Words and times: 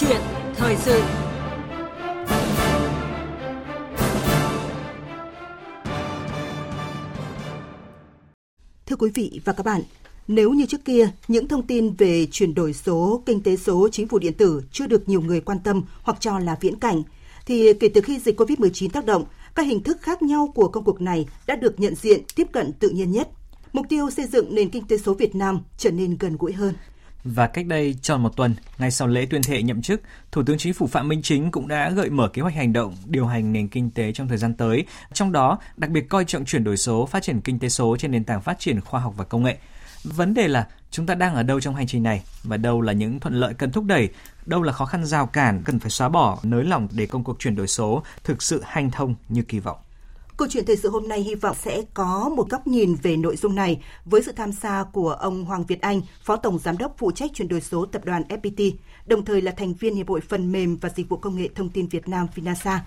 chuyện 0.00 0.20
thời 0.56 0.76
sự 0.76 1.02
Thưa 8.86 8.96
quý 8.96 9.10
vị 9.14 9.40
và 9.44 9.52
các 9.52 9.66
bạn, 9.66 9.82
nếu 10.28 10.50
như 10.50 10.66
trước 10.66 10.84
kia, 10.84 11.08
những 11.28 11.48
thông 11.48 11.66
tin 11.66 11.94
về 11.94 12.26
chuyển 12.26 12.54
đổi 12.54 12.72
số, 12.72 13.22
kinh 13.26 13.42
tế 13.42 13.56
số, 13.56 13.88
chính 13.92 14.08
phủ 14.08 14.18
điện 14.18 14.32
tử 14.32 14.62
chưa 14.72 14.86
được 14.86 15.08
nhiều 15.08 15.20
người 15.20 15.40
quan 15.40 15.58
tâm 15.64 15.82
hoặc 16.02 16.20
cho 16.20 16.38
là 16.38 16.56
viễn 16.60 16.78
cảnh, 16.78 17.02
thì 17.46 17.72
kể 17.80 17.88
từ 17.88 18.00
khi 18.00 18.18
dịch 18.18 18.40
COVID-19 18.40 18.88
tác 18.88 19.06
động, 19.06 19.24
các 19.54 19.62
hình 19.62 19.82
thức 19.82 19.98
khác 20.00 20.22
nhau 20.22 20.52
của 20.54 20.68
công 20.68 20.84
cuộc 20.84 21.00
này 21.00 21.26
đã 21.46 21.56
được 21.56 21.80
nhận 21.80 21.94
diện, 21.94 22.22
tiếp 22.34 22.46
cận 22.52 22.72
tự 22.72 22.88
nhiên 22.88 23.10
nhất. 23.10 23.28
Mục 23.72 23.86
tiêu 23.88 24.10
xây 24.10 24.26
dựng 24.26 24.54
nền 24.54 24.70
kinh 24.70 24.86
tế 24.86 24.98
số 24.98 25.14
Việt 25.14 25.34
Nam 25.34 25.60
trở 25.78 25.90
nên 25.90 26.16
gần 26.20 26.36
gũi 26.38 26.52
hơn. 26.52 26.74
Và 27.34 27.46
cách 27.46 27.66
đây 27.66 27.96
tròn 28.02 28.22
một 28.22 28.36
tuần, 28.36 28.54
ngay 28.78 28.90
sau 28.90 29.08
lễ 29.08 29.26
tuyên 29.26 29.42
thệ 29.42 29.62
nhậm 29.62 29.82
chức, 29.82 30.02
Thủ 30.32 30.42
tướng 30.46 30.58
Chính 30.58 30.74
phủ 30.74 30.86
Phạm 30.86 31.08
Minh 31.08 31.22
Chính 31.22 31.50
cũng 31.50 31.68
đã 31.68 31.90
gợi 31.90 32.10
mở 32.10 32.28
kế 32.28 32.42
hoạch 32.42 32.54
hành 32.54 32.72
động 32.72 32.96
điều 33.06 33.26
hành 33.26 33.52
nền 33.52 33.68
kinh 33.68 33.90
tế 33.90 34.12
trong 34.12 34.28
thời 34.28 34.38
gian 34.38 34.54
tới, 34.54 34.84
trong 35.12 35.32
đó 35.32 35.58
đặc 35.76 35.90
biệt 35.90 36.08
coi 36.08 36.24
trọng 36.24 36.44
chuyển 36.44 36.64
đổi 36.64 36.76
số, 36.76 37.06
phát 37.06 37.22
triển 37.22 37.40
kinh 37.40 37.58
tế 37.58 37.68
số 37.68 37.96
trên 37.96 38.10
nền 38.10 38.24
tảng 38.24 38.42
phát 38.42 38.58
triển 38.58 38.80
khoa 38.80 39.00
học 39.00 39.14
và 39.16 39.24
công 39.24 39.42
nghệ. 39.42 39.58
Vấn 40.04 40.34
đề 40.34 40.48
là 40.48 40.66
chúng 40.90 41.06
ta 41.06 41.14
đang 41.14 41.34
ở 41.34 41.42
đâu 41.42 41.60
trong 41.60 41.74
hành 41.74 41.86
trình 41.86 42.02
này 42.02 42.22
và 42.42 42.56
đâu 42.56 42.80
là 42.80 42.92
những 42.92 43.20
thuận 43.20 43.34
lợi 43.34 43.54
cần 43.54 43.72
thúc 43.72 43.84
đẩy, 43.84 44.08
đâu 44.46 44.62
là 44.62 44.72
khó 44.72 44.84
khăn 44.84 45.04
rào 45.04 45.26
cản 45.26 45.62
cần 45.64 45.78
phải 45.78 45.90
xóa 45.90 46.08
bỏ, 46.08 46.38
nới 46.42 46.64
lỏng 46.64 46.88
để 46.92 47.06
công 47.06 47.24
cuộc 47.24 47.38
chuyển 47.38 47.56
đổi 47.56 47.66
số 47.66 48.02
thực 48.24 48.42
sự 48.42 48.62
hành 48.66 48.90
thông 48.90 49.14
như 49.28 49.42
kỳ 49.42 49.58
vọng. 49.58 49.78
Câu 50.38 50.48
chuyện 50.50 50.64
thời 50.66 50.76
sự 50.76 50.90
hôm 50.90 51.08
nay 51.08 51.20
hy 51.20 51.34
vọng 51.34 51.56
sẽ 51.62 51.82
có 51.94 52.28
một 52.36 52.50
góc 52.50 52.66
nhìn 52.66 52.94
về 52.94 53.16
nội 53.16 53.36
dung 53.36 53.54
này 53.54 53.82
với 54.04 54.22
sự 54.22 54.32
tham 54.32 54.52
gia 54.52 54.84
của 54.84 55.10
ông 55.10 55.44
Hoàng 55.44 55.66
Việt 55.66 55.80
Anh, 55.80 56.02
Phó 56.22 56.36
Tổng 56.36 56.58
Giám 56.58 56.78
đốc 56.78 56.94
phụ 56.98 57.10
trách 57.10 57.30
chuyển 57.34 57.48
đổi 57.48 57.60
số 57.60 57.86
tập 57.86 58.04
đoàn 58.04 58.22
FPT, 58.28 58.72
đồng 59.06 59.24
thời 59.24 59.42
là 59.42 59.52
thành 59.52 59.74
viên 59.74 59.94
Hiệp 59.94 60.08
hội 60.08 60.20
Phần 60.20 60.52
mềm 60.52 60.76
và 60.76 60.88
Dịch 60.88 61.08
vụ 61.08 61.16
Công 61.16 61.36
nghệ 61.36 61.48
Thông 61.54 61.68
tin 61.68 61.86
Việt 61.86 62.08
Nam 62.08 62.26
Finasa. 62.34 62.78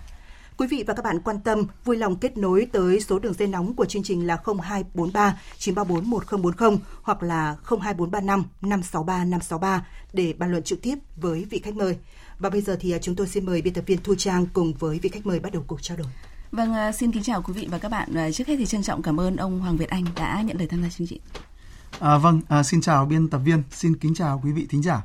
Quý 0.58 0.68
vị 0.68 0.84
và 0.88 0.94
các 0.94 1.04
bạn 1.04 1.20
quan 1.20 1.40
tâm, 1.40 1.66
vui 1.86 1.98
lòng 1.98 2.16
kết 2.16 2.38
nối 2.38 2.68
tới 2.72 3.00
số 3.00 3.20
đường 3.20 3.34
dây 3.34 3.48
nóng 3.48 3.76
của 3.76 3.86
chương 3.86 4.04
trình 4.04 4.28
là 4.28 4.36
0243 4.36 5.40
934 5.58 6.10
1040 6.10 6.78
hoặc 7.02 7.24
là 7.24 7.56
02435 7.64 8.44
563 8.62 9.24
563 9.24 9.86
để 10.14 10.34
bàn 10.38 10.52
luận 10.52 10.64
trực 10.64 10.82
tiếp 10.82 10.96
với 11.16 11.46
vị 11.50 11.60
khách 11.64 11.76
mời. 11.76 11.98
Và 12.40 12.50
bây 12.50 12.62
giờ 12.62 12.78
thì 12.80 12.92
à, 12.92 12.98
chúng 13.02 13.16
tôi 13.16 13.28
xin 13.28 13.46
mời 13.46 13.62
biên 13.62 13.74
tập 13.74 13.84
viên 13.88 14.04
Thu 14.04 14.16
Trang 14.16 14.46
cùng 14.54 14.74
với 14.74 15.00
vị 15.00 15.10
khách 15.10 15.26
mời 15.26 15.40
bắt 15.40 15.54
đầu 15.54 15.64
cuộc 15.68 15.82
trao 15.82 15.98
đổi. 15.98 16.08
Vâng, 16.52 16.74
à, 16.74 16.92
xin 16.92 17.12
kính 17.12 17.24
chào 17.24 17.42
quý 17.42 17.54
vị 17.54 17.68
và 17.72 17.78
các 17.78 17.90
bạn. 17.90 18.14
À, 18.16 18.32
trước 18.32 18.48
hết 18.48 18.56
thì 18.58 18.66
trân 18.66 18.84
trọng 18.84 19.02
cảm 19.02 19.20
ơn 19.20 19.36
ông 19.36 19.60
Hoàng 19.60 19.78
Việt 19.78 19.90
Anh 19.90 20.06
đã 20.16 20.42
nhận 20.42 20.58
lời 20.58 20.68
tham 20.68 20.82
gia 20.82 20.90
chương 20.90 21.08
trình. 21.08 21.22
À, 22.00 22.18
vâng, 22.18 22.42
à, 22.50 22.64
xin 22.64 22.82
chào 22.82 23.06
biên 23.06 23.30
tập 23.30 23.38
viên, 23.38 23.64
xin 23.72 23.98
kính 23.98 24.14
chào 24.14 24.42
quý 24.44 24.52
vị 24.52 24.68
thính 24.70 24.84
giả. 24.84 25.02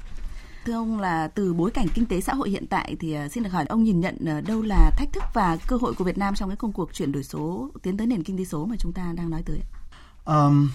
Thưa 0.65 0.73
ông 0.73 1.01
là 1.01 1.29
từ 1.29 1.55
bối 1.55 1.71
cảnh 1.71 1.87
kinh 1.95 2.07
tế 2.07 2.21
xã 2.21 2.35
hội 2.35 2.51
hiện 2.51 2.67
tại 2.67 2.97
thì 3.01 3.17
xin 3.31 3.43
được 3.43 3.51
hỏi 3.51 3.65
ông 3.69 3.85
nhìn 3.85 4.01
nhận 4.01 4.45
đâu 4.47 4.63
là 4.63 4.91
thách 4.97 5.13
thức 5.13 5.23
và 5.35 5.57
cơ 5.69 5.77
hội 5.77 5.95
của 5.95 6.05
Việt 6.05 6.19
Nam 6.19 6.35
trong 6.35 6.49
cái 6.49 6.57
công 6.57 6.73
cuộc 6.73 6.93
chuyển 6.93 7.13
đổi 7.13 7.25
số 7.25 7.71
tiến 7.83 7.97
tới 7.97 8.07
nền 8.07 8.23
kinh 8.23 8.39
tế 8.39 8.45
số 8.45 8.67
mà 8.67 8.77
chúng 8.79 8.93
ta 8.93 9.13
đang 9.17 9.31
nói 9.31 9.43
tới? 9.47 9.61
Um, 10.25 10.71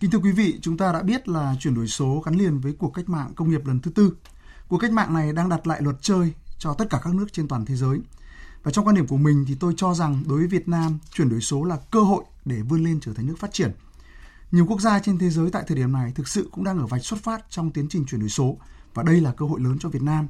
kính 0.00 0.10
thưa 0.10 0.18
quý 0.18 0.32
vị, 0.32 0.58
chúng 0.62 0.76
ta 0.76 0.92
đã 0.92 1.02
biết 1.02 1.28
là 1.28 1.54
chuyển 1.60 1.74
đổi 1.74 1.88
số 1.88 2.22
gắn 2.24 2.34
liền 2.34 2.60
với 2.60 2.72
cuộc 2.78 2.94
cách 2.94 3.08
mạng 3.08 3.32
công 3.36 3.50
nghiệp 3.50 3.66
lần 3.66 3.80
thứ 3.80 3.90
tư. 3.90 4.16
Cuộc 4.68 4.78
cách 4.78 4.92
mạng 4.92 5.14
này 5.14 5.32
đang 5.32 5.48
đặt 5.48 5.66
lại 5.66 5.82
luật 5.82 5.96
chơi 6.00 6.32
cho 6.58 6.74
tất 6.74 6.84
cả 6.90 7.00
các 7.04 7.14
nước 7.14 7.32
trên 7.32 7.48
toàn 7.48 7.64
thế 7.64 7.76
giới. 7.76 7.98
Và 8.66 8.72
trong 8.72 8.86
quan 8.86 8.96
điểm 8.96 9.06
của 9.06 9.16
mình 9.16 9.44
thì 9.48 9.54
tôi 9.54 9.74
cho 9.76 9.94
rằng 9.94 10.24
đối 10.28 10.38
với 10.38 10.46
Việt 10.46 10.68
Nam, 10.68 10.98
chuyển 11.12 11.28
đổi 11.28 11.40
số 11.40 11.64
là 11.64 11.76
cơ 11.90 12.00
hội 12.00 12.24
để 12.44 12.62
vươn 12.62 12.84
lên 12.84 13.00
trở 13.00 13.12
thành 13.12 13.26
nước 13.26 13.38
phát 13.38 13.52
triển. 13.52 13.72
Nhiều 14.52 14.66
quốc 14.66 14.80
gia 14.80 14.98
trên 14.98 15.18
thế 15.18 15.30
giới 15.30 15.50
tại 15.50 15.64
thời 15.66 15.76
điểm 15.76 15.92
này 15.92 16.12
thực 16.14 16.28
sự 16.28 16.48
cũng 16.52 16.64
đang 16.64 16.78
ở 16.78 16.86
vạch 16.86 17.04
xuất 17.04 17.22
phát 17.22 17.44
trong 17.50 17.70
tiến 17.70 17.88
trình 17.88 18.04
chuyển 18.06 18.20
đổi 18.20 18.30
số 18.30 18.56
và 18.94 19.02
đây 19.02 19.20
là 19.20 19.32
cơ 19.32 19.46
hội 19.46 19.60
lớn 19.60 19.76
cho 19.80 19.88
Việt 19.88 20.02
Nam. 20.02 20.28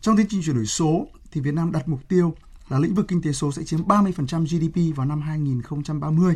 Trong 0.00 0.16
tiến 0.16 0.26
trình 0.28 0.42
chuyển 0.44 0.56
đổi 0.56 0.66
số 0.66 1.06
thì 1.30 1.40
Việt 1.40 1.54
Nam 1.54 1.72
đặt 1.72 1.88
mục 1.88 2.00
tiêu 2.08 2.34
là 2.68 2.78
lĩnh 2.78 2.94
vực 2.94 3.08
kinh 3.08 3.22
tế 3.22 3.32
số 3.32 3.52
sẽ 3.52 3.64
chiếm 3.64 3.80
30% 3.82 4.44
GDP 4.44 4.96
vào 4.96 5.06
năm 5.06 5.20
2030. 5.20 6.34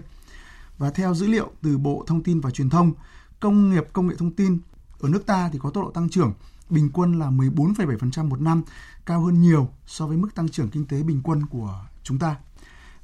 Và 0.78 0.90
theo 0.90 1.14
dữ 1.14 1.26
liệu 1.26 1.50
từ 1.62 1.78
Bộ 1.78 2.04
Thông 2.06 2.22
tin 2.22 2.40
và 2.40 2.50
Truyền 2.50 2.70
thông, 2.70 2.92
công 3.40 3.70
nghiệp 3.70 3.84
công 3.92 4.06
nghệ 4.06 4.14
thông 4.18 4.30
tin 4.30 4.58
ở 4.98 5.08
nước 5.08 5.26
ta 5.26 5.50
thì 5.52 5.58
có 5.62 5.70
tốc 5.70 5.84
độ 5.84 5.90
tăng 5.90 6.08
trưởng 6.08 6.32
bình 6.70 6.90
quân 6.92 7.18
là 7.18 7.30
14,7% 7.30 8.28
một 8.28 8.40
năm, 8.40 8.62
cao 9.06 9.20
hơn 9.20 9.40
nhiều 9.40 9.68
so 9.86 10.06
với 10.06 10.16
mức 10.16 10.34
tăng 10.34 10.48
trưởng 10.48 10.70
kinh 10.70 10.86
tế 10.86 11.02
bình 11.02 11.20
quân 11.24 11.46
của 11.46 11.84
chúng 12.02 12.18
ta. 12.18 12.36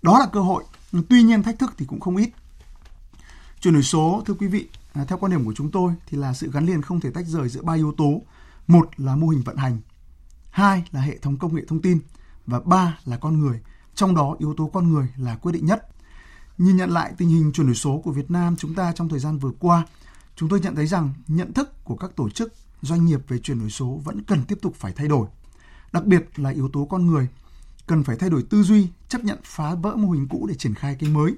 Đó 0.02 0.18
là 0.18 0.26
cơ 0.32 0.40
hội, 0.40 0.64
tuy 1.08 1.22
nhiên 1.22 1.42
thách 1.42 1.58
thức 1.58 1.74
thì 1.78 1.86
cũng 1.86 2.00
không 2.00 2.16
ít. 2.16 2.30
Chuyển 3.60 3.74
đổi 3.74 3.82
số, 3.82 4.22
thưa 4.26 4.34
quý 4.34 4.46
vị, 4.46 4.68
à, 4.92 5.04
theo 5.04 5.18
quan 5.18 5.32
điểm 5.32 5.44
của 5.44 5.54
chúng 5.56 5.70
tôi 5.70 5.92
thì 6.06 6.18
là 6.18 6.34
sự 6.34 6.50
gắn 6.52 6.66
liền 6.66 6.82
không 6.82 7.00
thể 7.00 7.10
tách 7.10 7.26
rời 7.26 7.48
giữa 7.48 7.62
ba 7.62 7.74
yếu 7.74 7.92
tố. 7.92 8.22
Một 8.66 8.90
là 8.96 9.16
mô 9.16 9.28
hình 9.28 9.42
vận 9.42 9.56
hành, 9.56 9.78
hai 10.50 10.84
là 10.92 11.00
hệ 11.00 11.18
thống 11.18 11.36
công 11.36 11.54
nghệ 11.54 11.62
thông 11.68 11.82
tin 11.82 11.98
và 12.46 12.60
ba 12.60 12.98
là 13.04 13.16
con 13.16 13.38
người. 13.38 13.60
Trong 13.94 14.14
đó 14.14 14.36
yếu 14.38 14.54
tố 14.54 14.70
con 14.72 14.92
người 14.92 15.08
là 15.16 15.36
quyết 15.36 15.52
định 15.52 15.66
nhất. 15.66 15.88
Nhìn 16.58 16.76
nhận 16.76 16.90
lại 16.90 17.12
tình 17.18 17.28
hình 17.28 17.52
chuyển 17.52 17.66
đổi 17.66 17.74
số 17.74 18.00
của 18.04 18.12
Việt 18.12 18.30
Nam 18.30 18.56
chúng 18.56 18.74
ta 18.74 18.92
trong 18.92 19.08
thời 19.08 19.18
gian 19.18 19.38
vừa 19.38 19.50
qua, 19.58 19.86
chúng 20.36 20.48
tôi 20.48 20.60
nhận 20.60 20.74
thấy 20.74 20.86
rằng 20.86 21.14
nhận 21.26 21.52
thức 21.52 21.84
của 21.84 21.96
các 21.96 22.16
tổ 22.16 22.30
chức 22.30 22.52
doanh 22.86 23.04
nghiệp 23.04 23.20
về 23.28 23.38
chuyển 23.38 23.58
đổi 23.58 23.70
số 23.70 24.00
vẫn 24.04 24.22
cần 24.22 24.44
tiếp 24.48 24.58
tục 24.62 24.74
phải 24.78 24.92
thay 24.92 25.08
đổi. 25.08 25.28
Đặc 25.92 26.04
biệt 26.04 26.38
là 26.38 26.50
yếu 26.50 26.68
tố 26.68 26.84
con 26.84 27.06
người, 27.06 27.28
cần 27.86 28.02
phải 28.02 28.16
thay 28.16 28.30
đổi 28.30 28.42
tư 28.42 28.62
duy, 28.62 28.88
chấp 29.08 29.24
nhận 29.24 29.38
phá 29.44 29.74
vỡ 29.74 29.96
mô 29.96 30.10
hình 30.10 30.28
cũ 30.28 30.46
để 30.48 30.54
triển 30.54 30.74
khai 30.74 30.96
cái 31.00 31.10
mới. 31.10 31.34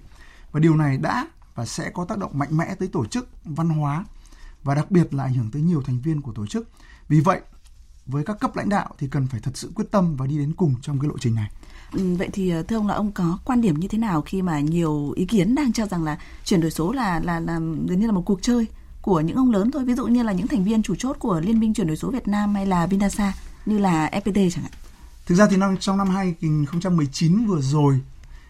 Và 0.53 0.61
điều 0.61 0.77
này 0.77 0.99
đã 0.99 1.29
và 1.55 1.67
sẽ 1.67 1.91
có 1.91 2.05
tác 2.05 2.19
động 2.19 2.39
mạnh 2.39 2.57
mẽ 2.57 2.75
tới 2.75 2.89
tổ 2.89 3.07
chức, 3.07 3.29
văn 3.45 3.69
hóa 3.69 4.05
và 4.65 4.75
đặc 4.75 4.91
biệt 4.91 5.15
là 5.15 5.25
ảnh 5.25 5.35
hưởng 5.35 5.51
tới 5.51 5.63
nhiều 5.63 5.83
thành 5.83 6.01
viên 6.01 6.21
của 6.21 6.33
tổ 6.33 6.47
chức. 6.47 6.69
Vì 7.09 7.21
vậy, 7.21 7.41
với 8.07 8.25
các 8.25 8.41
cấp 8.41 8.57
lãnh 8.57 8.69
đạo 8.69 8.95
thì 8.99 9.09
cần 9.11 9.27
phải 9.27 9.41
thật 9.41 9.51
sự 9.57 9.73
quyết 9.75 9.85
tâm 9.91 10.17
và 10.17 10.27
đi 10.27 10.39
đến 10.39 10.53
cùng 10.53 10.75
trong 10.83 11.01
cái 11.01 11.09
lộ 11.09 11.19
trình 11.19 11.35
này. 11.35 11.51
Ừ, 11.93 12.15
vậy 12.19 12.29
thì 12.33 12.51
ờ, 12.51 12.63
thưa 12.63 12.77
ông 12.77 12.89
là 12.89 12.95
ông 12.95 13.13
có 13.13 13.39
quan 13.45 13.61
điểm 13.61 13.81
như 13.81 13.89
thế 13.89 13.99
nào 13.99 14.23
khi 14.23 14.43
mà 14.43 14.61
nhiều 14.61 15.13
ý 15.17 15.25
kiến 15.25 15.55
đang 15.55 15.73
cho 15.73 15.87
rằng 15.87 16.05
là 16.05 16.19
chuyển 16.45 16.61
đổi 16.61 16.71
số 16.71 16.93
là 16.93 17.21
là 17.25 17.41
là 17.41 17.59
gần 17.59 18.01
như 18.01 18.07
là 18.07 18.13
một 18.13 18.23
cuộc 18.27 18.43
chơi 18.43 18.67
của 19.03 19.21
những 19.21 19.37
ông 19.37 19.51
lớn 19.51 19.71
thôi 19.71 19.85
ví 19.85 19.95
dụ 19.95 20.07
như 20.07 20.23
là 20.23 20.33
những 20.33 20.47
thành 20.47 20.65
viên 20.65 20.83
chủ 20.83 20.95
chốt 20.95 21.17
của 21.19 21.41
Liên 21.41 21.61
minh 21.61 21.75
chuyển 21.75 21.87
đổi 21.87 21.97
số 21.97 22.11
Việt 22.11 22.29
Nam 22.29 22.55
hay 22.55 22.67
là 22.67 22.87
Vinasa 22.87 23.35
như 23.67 23.79
là 23.79 24.11
FPT 24.13 24.51
chẳng 24.51 24.63
hạn. 24.63 24.73
Thực 25.27 25.35
ra 25.35 25.47
thì 25.51 25.57
năm 25.57 25.77
trong 25.81 25.97
năm 25.97 26.09
2019 26.09 27.47
vừa 27.47 27.61
rồi 27.61 28.01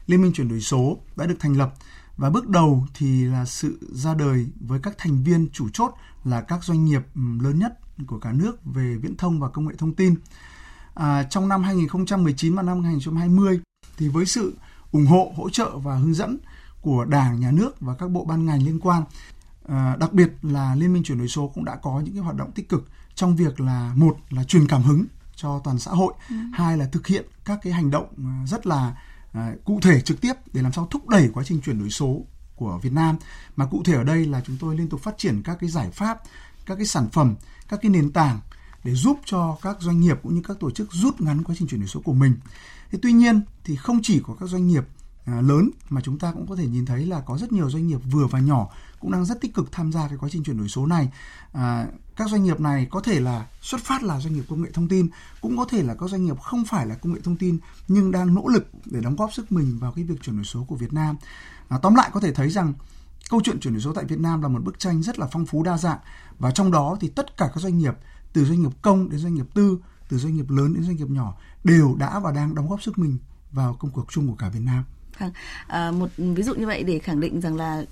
Liên 0.07 0.23
minh 0.23 0.33
chuyển 0.33 0.49
đổi 0.49 0.61
số 0.61 0.97
đã 1.17 1.27
được 1.27 1.37
thành 1.41 1.57
lập 1.57 1.75
và 2.17 2.31
bước 2.31 2.49
đầu 2.49 2.87
thì 2.95 3.25
là 3.25 3.45
sự 3.45 3.79
ra 3.93 4.15
đời 4.15 4.47
với 4.61 4.81
các 4.83 4.95
thành 4.99 5.25
viên 5.25 5.49
chủ 5.53 5.69
chốt 5.73 5.95
là 6.25 6.41
các 6.41 6.65
doanh 6.65 6.85
nghiệp 6.85 7.03
lớn 7.15 7.59
nhất 7.59 7.79
của 8.07 8.19
cả 8.19 8.33
nước 8.33 8.65
về 8.65 8.97
viễn 9.03 9.17
thông 9.17 9.41
và 9.41 9.49
công 9.49 9.67
nghệ 9.69 9.75
thông 9.79 9.95
tin. 9.95 10.15
À, 10.95 11.23
trong 11.23 11.49
năm 11.49 11.63
2019 11.63 12.55
và 12.55 12.63
năm 12.63 12.85
2020 12.85 13.61
thì 13.99 14.09
với 14.09 14.27
sự 14.27 14.57
ủng 14.93 15.07
hộ, 15.07 15.33
hỗ 15.37 15.51
trợ 15.51 15.79
và 15.79 15.95
hướng 15.95 16.15
dẫn 16.15 16.39
của 16.81 17.05
Đảng, 17.05 17.41
Nhà 17.41 17.51
nước 17.51 17.81
và 17.81 17.95
các 17.95 18.11
bộ 18.11 18.25
ban 18.25 18.47
ngành 18.47 18.63
liên 18.63 18.81
quan 18.81 19.03
À, 19.69 19.97
đặc 20.01 20.13
biệt 20.13 20.31
là 20.43 20.75
Liên 20.75 20.93
minh 20.93 21.03
chuyển 21.03 21.19
đổi 21.19 21.29
số 21.29 21.49
cũng 21.55 21.65
đã 21.65 21.77
có 21.77 22.01
những 22.01 22.15
cái 22.15 22.23
hoạt 22.23 22.37
động 22.37 22.53
tích 22.53 22.69
cực 22.69 22.89
trong 23.15 23.37
việc 23.37 23.61
là 23.61 23.93
một 23.95 24.17
là 24.31 24.45
truyền 24.45 24.67
cảm 24.67 24.83
hứng 24.83 25.05
cho 25.37 25.61
toàn 25.65 25.79
xã 25.79 25.91
hội, 25.91 26.15
ừ. 26.31 26.37
hai 26.53 26.79
là 26.79 26.87
thực 26.93 27.07
hiện 27.07 27.27
các 27.45 27.59
cái 27.63 27.73
hành 27.73 27.91
động 27.91 28.07
à, 28.25 28.47
rất 28.47 28.67
là 28.67 28.97
à, 29.33 29.53
cụ 29.65 29.81
thể 29.83 30.01
trực 30.01 30.21
tiếp 30.21 30.33
để 30.53 30.63
làm 30.63 30.73
sao 30.73 30.87
thúc 30.91 31.09
đẩy 31.09 31.31
quá 31.35 31.45
trình 31.45 31.61
chuyển 31.61 31.79
đổi 31.79 31.91
số 31.91 32.23
của 32.57 32.79
Việt 32.83 32.93
Nam. 32.93 33.17
Mà 33.57 33.67
cụ 33.67 33.83
thể 33.85 33.95
ở 33.95 34.05
đây 34.05 34.27
là 34.27 34.41
chúng 34.47 34.57
tôi 34.61 34.77
liên 34.77 34.89
tục 34.89 35.01
phát 35.01 35.19
triển 35.19 35.43
các 35.43 35.57
cái 35.61 35.71
giải 35.71 35.91
pháp, 35.91 36.21
các 36.67 36.75
cái 36.75 36.87
sản 36.87 37.09
phẩm, 37.13 37.35
các 37.69 37.81
cái 37.83 37.91
nền 37.91 38.13
tảng 38.13 38.41
để 38.85 38.95
giúp 38.95 39.21
cho 39.25 39.59
các 39.63 39.77
doanh 39.81 40.01
nghiệp 40.01 40.19
cũng 40.23 40.35
như 40.35 40.43
các 40.49 40.57
tổ 40.61 40.71
chức 40.71 40.93
rút 40.93 41.21
ngắn 41.21 41.45
quá 41.45 41.55
trình 41.59 41.69
chuyển 41.69 41.81
đổi 41.81 41.89
số 41.89 42.01
của 42.01 42.13
mình. 42.13 42.35
Thế 42.91 42.99
tuy 43.03 43.13
nhiên 43.13 43.41
thì 43.65 43.77
không 43.77 44.01
chỉ 44.03 44.21
có 44.27 44.37
các 44.41 44.47
doanh 44.47 44.67
nghiệp 44.67 44.85
À, 45.33 45.41
lớn 45.41 45.71
mà 45.89 46.01
chúng 46.01 46.19
ta 46.19 46.33
cũng 46.33 46.47
có 46.47 46.57
thể 46.57 46.67
nhìn 46.67 46.87
thấy 46.87 47.07
là 47.07 47.21
có 47.21 47.39
rất 47.39 47.53
nhiều 47.53 47.71
doanh 47.71 47.87
nghiệp 47.87 48.01
vừa 48.11 48.27
và 48.27 48.41
nhỏ 48.41 48.69
cũng 49.01 49.13
đang 49.13 49.25
rất 49.25 49.41
tích 49.41 49.55
cực 49.55 49.73
tham 49.73 49.93
gia 49.93 50.09
cái 50.09 50.19
quá 50.19 50.29
trình 50.33 50.43
chuyển 50.43 50.59
đổi 50.59 50.69
số 50.69 50.87
này. 50.87 51.09
À, 51.53 51.87
các 52.17 52.31
doanh 52.31 52.45
nghiệp 52.45 52.61
này 52.61 52.87
có 52.91 53.01
thể 53.01 53.21
là 53.21 53.47
xuất 53.61 53.81
phát 53.81 54.03
là 54.03 54.21
doanh 54.21 54.35
nghiệp 54.35 54.45
công 54.49 54.63
nghệ 54.63 54.71
thông 54.75 54.89
tin, 54.89 55.09
cũng 55.41 55.57
có 55.57 55.65
thể 55.65 55.83
là 55.83 55.95
các 55.95 56.11
doanh 56.11 56.25
nghiệp 56.25 56.41
không 56.41 56.65
phải 56.65 56.87
là 56.87 56.95
công 56.95 57.13
nghệ 57.13 57.21
thông 57.25 57.37
tin 57.37 57.59
nhưng 57.89 58.11
đang 58.11 58.35
nỗ 58.35 58.49
lực 58.49 58.71
để 58.85 59.01
đóng 59.01 59.17
góp 59.17 59.33
sức 59.33 59.53
mình 59.53 59.79
vào 59.79 59.93
cái 59.93 60.05
việc 60.05 60.23
chuyển 60.23 60.37
đổi 60.37 60.45
số 60.45 60.65
của 60.65 60.77
Việt 60.77 60.93
Nam. 60.93 61.17
À, 61.69 61.79
tóm 61.83 61.95
lại 61.95 62.11
có 62.13 62.21
thể 62.21 62.33
thấy 62.33 62.51
rằng 62.51 62.73
câu 63.31 63.41
chuyện 63.45 63.61
chuyển 63.61 63.75
đổi 63.75 63.81
số 63.81 63.93
tại 63.93 64.05
Việt 64.05 64.21
Nam 64.21 64.43
là 64.43 64.49
một 64.49 64.65
bức 64.65 64.79
tranh 64.79 65.03
rất 65.03 65.19
là 65.19 65.27
phong 65.33 65.47
phú 65.47 65.63
đa 65.63 65.79
dạng 65.79 65.99
và 66.39 66.51
trong 66.51 66.71
đó 66.71 66.97
thì 67.01 67.09
tất 67.09 67.37
cả 67.37 67.51
các 67.55 67.61
doanh 67.61 67.79
nghiệp 67.79 67.95
từ 68.33 68.45
doanh 68.45 68.63
nghiệp 68.63 68.73
công 68.83 69.09
đến 69.11 69.21
doanh 69.21 69.35
nghiệp 69.35 69.47
tư, 69.55 69.79
từ 70.09 70.19
doanh 70.19 70.37
nghiệp 70.37 70.51
lớn 70.51 70.75
đến 70.75 70.85
doanh 70.85 70.97
nghiệp 70.97 71.11
nhỏ 71.11 71.35
đều 71.65 71.95
đã 71.99 72.19
và 72.19 72.33
đang 72.33 72.55
đóng 72.55 72.69
góp 72.69 72.83
sức 72.83 72.99
mình 72.99 73.19
vào 73.53 73.75
công 73.75 73.91
cuộc 73.91 74.13
chung 74.13 74.29
của 74.29 74.35
cả 74.35 74.49
Việt 74.49 74.63
Nam. 74.63 74.85
Vâng, 75.19 75.31
à, 75.67 75.91
một 75.91 76.09
ví 76.17 76.43
dụ 76.43 76.55
như 76.55 76.67
vậy 76.67 76.83
để 76.83 76.99
khẳng 76.99 77.21
định 77.21 77.41
rằng 77.41 77.57
là 77.57 77.85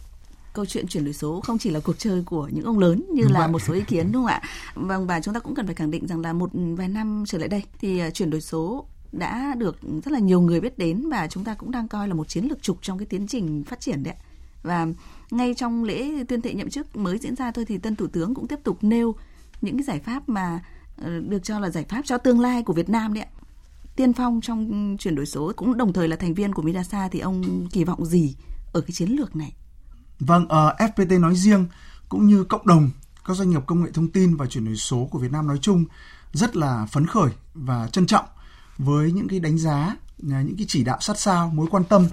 câu 0.52 0.67
chuyện 0.67 0.87
chuyển 0.87 1.05
đổi 1.05 1.14
số 1.14 1.40
không 1.40 1.58
chỉ 1.58 1.70
là 1.70 1.81
cuộc 1.81 1.99
chơi 1.99 2.23
của 2.26 2.49
những 2.52 2.64
ông 2.64 2.78
lớn 2.78 3.05
như 3.12 3.25
là 3.28 3.46
một 3.46 3.62
số 3.62 3.75
ý 3.75 3.81
kiến 3.87 4.06
đúng 4.12 4.23
không 4.23 4.26
ạ? 4.26 4.40
Vâng 4.75 5.06
và 5.06 5.20
chúng 5.20 5.34
ta 5.34 5.40
cũng 5.40 5.55
cần 5.55 5.67
phải 5.67 5.75
khẳng 5.75 5.90
định 5.90 6.06
rằng 6.06 6.20
là 6.20 6.32
một 6.32 6.50
vài 6.52 6.88
năm 6.88 7.25
trở 7.26 7.38
lại 7.38 7.49
đây 7.49 7.62
thì 7.81 7.99
à, 7.99 8.11
chuyển 8.11 8.31
đổi 8.31 8.40
số 8.40 8.87
đã 9.12 9.55
được 9.58 9.76
rất 9.82 10.12
là 10.12 10.19
nhiều 10.19 10.40
người 10.40 10.61
biết 10.61 10.78
đến 10.78 11.08
và 11.11 11.26
chúng 11.26 11.44
ta 11.44 11.55
cũng 11.55 11.70
đang 11.70 11.88
coi 11.88 12.08
là 12.08 12.14
một 12.14 12.28
chiến 12.28 12.44
lược 12.44 12.62
trục 12.62 12.78
trong 12.82 12.99
cái 12.99 13.06
tiến 13.06 13.26
trình 13.26 13.64
phát 13.64 13.81
triển 13.81 14.02
đấy. 14.02 14.14
Và 14.62 14.87
ngay 15.31 15.55
trong 15.55 15.84
lễ 15.84 16.25
tuyên 16.29 16.43
thệ 16.43 16.55
nhậm 16.55 16.70
chức 16.70 16.96
mới 16.96 17.19
diễn 17.19 17.37
ra 17.37 17.50
thôi 17.50 17.64
thì 17.64 17.79
tân 17.79 17.96
thủ 17.96 18.06
tướng 18.06 18.34
cũng 18.34 18.46
tiếp 18.46 18.58
tục 18.64 18.79
nêu 18.81 19.14
những 19.61 19.76
cái 19.76 19.84
giải 19.84 20.00
pháp 20.00 20.29
mà 20.29 20.61
ờ, 20.96 21.20
được 21.20 21.43
cho 21.43 21.58
là 21.58 21.70
giải 21.70 21.84
pháp 21.88 22.02
cho 22.05 22.19
tương 22.19 22.40
lai 22.40 22.62
của 22.62 22.72
Việt 22.72 22.88
Nam 22.88 23.14
đấy 23.14 23.22
ạ. 23.22 23.31
Tiên 23.96 24.12
phong 24.12 24.40
trong 24.40 24.96
chuyển 24.98 25.14
đổi 25.14 25.26
số 25.26 25.52
cũng 25.56 25.76
đồng 25.76 25.93
thời 25.93 26.08
là 26.08 26.16
thành 26.16 26.34
viên 26.34 26.52
của 26.52 26.62
Midasa 26.62 27.08
thì 27.08 27.20
ông 27.20 27.66
kỳ 27.72 27.84
vọng 27.84 28.04
gì 28.04 28.37
ở 28.72 28.81
cái 28.81 28.90
chiến 28.93 29.10
lược 29.10 29.37
này? 29.37 29.52
Vâng, 30.20 30.48
ờ, 30.48 30.76
uh, 30.84 30.90
FPT 30.90 31.20
nói 31.20 31.37
riêng 31.37 31.66
cũng 32.08 32.26
như 32.26 32.44
cộng 32.44 32.66
đồng 32.66 32.90
các 33.25 33.37
doanh 33.37 33.50
nghiệp 33.50 33.62
công 33.66 33.84
nghệ 33.84 33.90
thông 33.94 34.08
tin 34.08 34.37
và 34.37 34.46
chuyển 34.46 34.64
đổi 34.64 34.76
số 34.76 35.08
của 35.10 35.19
Việt 35.19 35.32
Nam 35.32 35.46
nói 35.46 35.58
chung 35.62 35.84
rất 36.32 36.56
là 36.56 36.87
phấn 36.87 37.06
khởi 37.06 37.31
và 37.54 37.88
trân 37.93 38.06
trọng 38.06 38.25
với 38.78 39.12
những 39.12 39.28
cái 39.28 39.40
đánh 39.40 39.58
giá, 39.58 39.96
à, 40.31 40.43
những 40.43 40.56
cái 40.56 40.66
chỉ 40.69 40.84
đạo 40.84 40.98
sát 41.00 41.19
sao, 41.19 41.50
mối 41.54 41.66
quan 41.70 41.84
tâm 41.84 42.06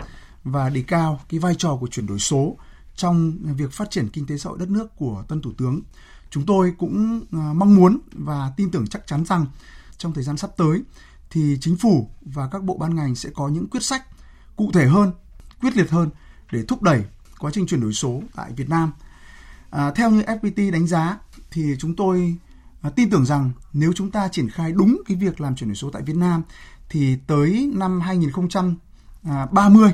và 0.44 0.70
đề 0.70 0.84
cao 0.88 1.20
cái 1.30 1.40
vai 1.40 1.56
trò 1.58 1.76
của 1.76 1.88
chuyển 1.88 2.08
đổi 2.08 2.20
số 2.20 2.58
trong 2.96 3.38
việc 3.42 3.72
phát 3.72 3.92
triển 3.92 4.10
kinh 4.10 4.26
tế 4.28 4.38
xã 4.38 4.50
hội 4.50 4.60
đất 4.60 4.70
nước 4.70 4.96
của 4.96 5.24
tân 5.28 5.42
thủ 5.42 5.52
tướng. 5.58 5.82
Chúng 6.30 6.46
tôi 6.46 6.74
cũng 6.78 7.22
à, 7.32 7.54
mong 7.56 7.76
muốn 7.76 8.00
và 8.12 8.52
tin 8.58 8.72
tưởng 8.72 8.88
chắc 8.88 9.08
chắn 9.08 9.26
rằng 9.26 9.46
trong 9.98 10.14
thời 10.14 10.24
gian 10.24 10.38
sắp 10.38 10.50
tới 10.58 10.82
thì 11.34 11.58
chính 11.62 11.78
phủ 11.78 12.10
và 12.22 12.48
các 12.48 12.64
bộ 12.64 12.78
ban 12.78 12.96
ngành 12.96 13.16
sẽ 13.16 13.30
có 13.34 13.48
những 13.48 13.68
quyết 13.68 13.84
sách 13.84 14.04
cụ 14.56 14.72
thể 14.74 14.88
hơn, 14.88 15.12
quyết 15.62 15.78
liệt 15.78 15.90
hơn 15.90 16.10
để 16.52 16.64
thúc 16.68 16.82
đẩy 16.82 17.04
quá 17.40 17.52
trình 17.54 17.68
chuyển 17.68 17.82
đổi 17.82 17.94
số 17.94 18.22
tại 18.36 18.52
Việt 18.52 18.70
Nam. 18.70 18.92
À, 19.70 19.92
theo 19.92 20.12
như 20.12 20.22
FPT 20.22 20.72
đánh 20.72 20.88
giá 20.88 21.18
thì 21.52 21.76
chúng 21.80 21.96
tôi 21.96 22.36
à, 22.82 22.90
tin 22.90 23.10
tưởng 23.10 23.26
rằng 23.26 23.52
nếu 23.74 23.94
chúng 23.94 24.12
ta 24.12 24.28
triển 24.28 24.50
khai 24.50 24.72
đúng 24.72 25.02
cái 25.06 25.18
việc 25.18 25.42
làm 25.42 25.56
chuyển 25.56 25.70
đổi 25.70 25.76
số 25.76 25.90
tại 25.90 26.02
Việt 26.02 26.16
Nam 26.16 26.42
thì 26.90 27.18
tới 27.28 27.72
năm 27.74 28.02
2030 28.02 29.92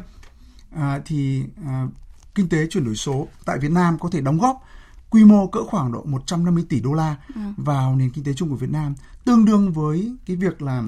à, 0.72 1.00
thì 1.06 1.44
à, 1.66 1.88
kinh 2.36 2.50
tế 2.50 2.68
chuyển 2.68 2.86
đổi 2.86 2.96
số 2.96 3.28
tại 3.46 3.60
Việt 3.60 3.72
Nam 3.72 4.00
có 4.00 4.10
thể 4.12 4.22
đóng 4.22 4.38
góp 4.38 4.64
quy 5.10 5.26
mô 5.26 5.48
cỡ 5.48 5.64
khoảng 5.64 5.92
độ 5.92 6.04
150 6.06 6.66
tỷ 6.70 6.80
đô 6.80 6.94
la 6.94 7.16
ừ. 7.36 7.42
vào 7.58 7.96
nền 7.96 8.10
kinh 8.10 8.24
tế 8.24 8.34
chung 8.34 8.50
của 8.50 8.56
Việt 8.56 8.70
Nam, 8.70 8.96
tương 9.26 9.46
đương 9.46 9.72
với 9.72 10.16
cái 10.26 10.36
việc 10.36 10.62
là 10.62 10.84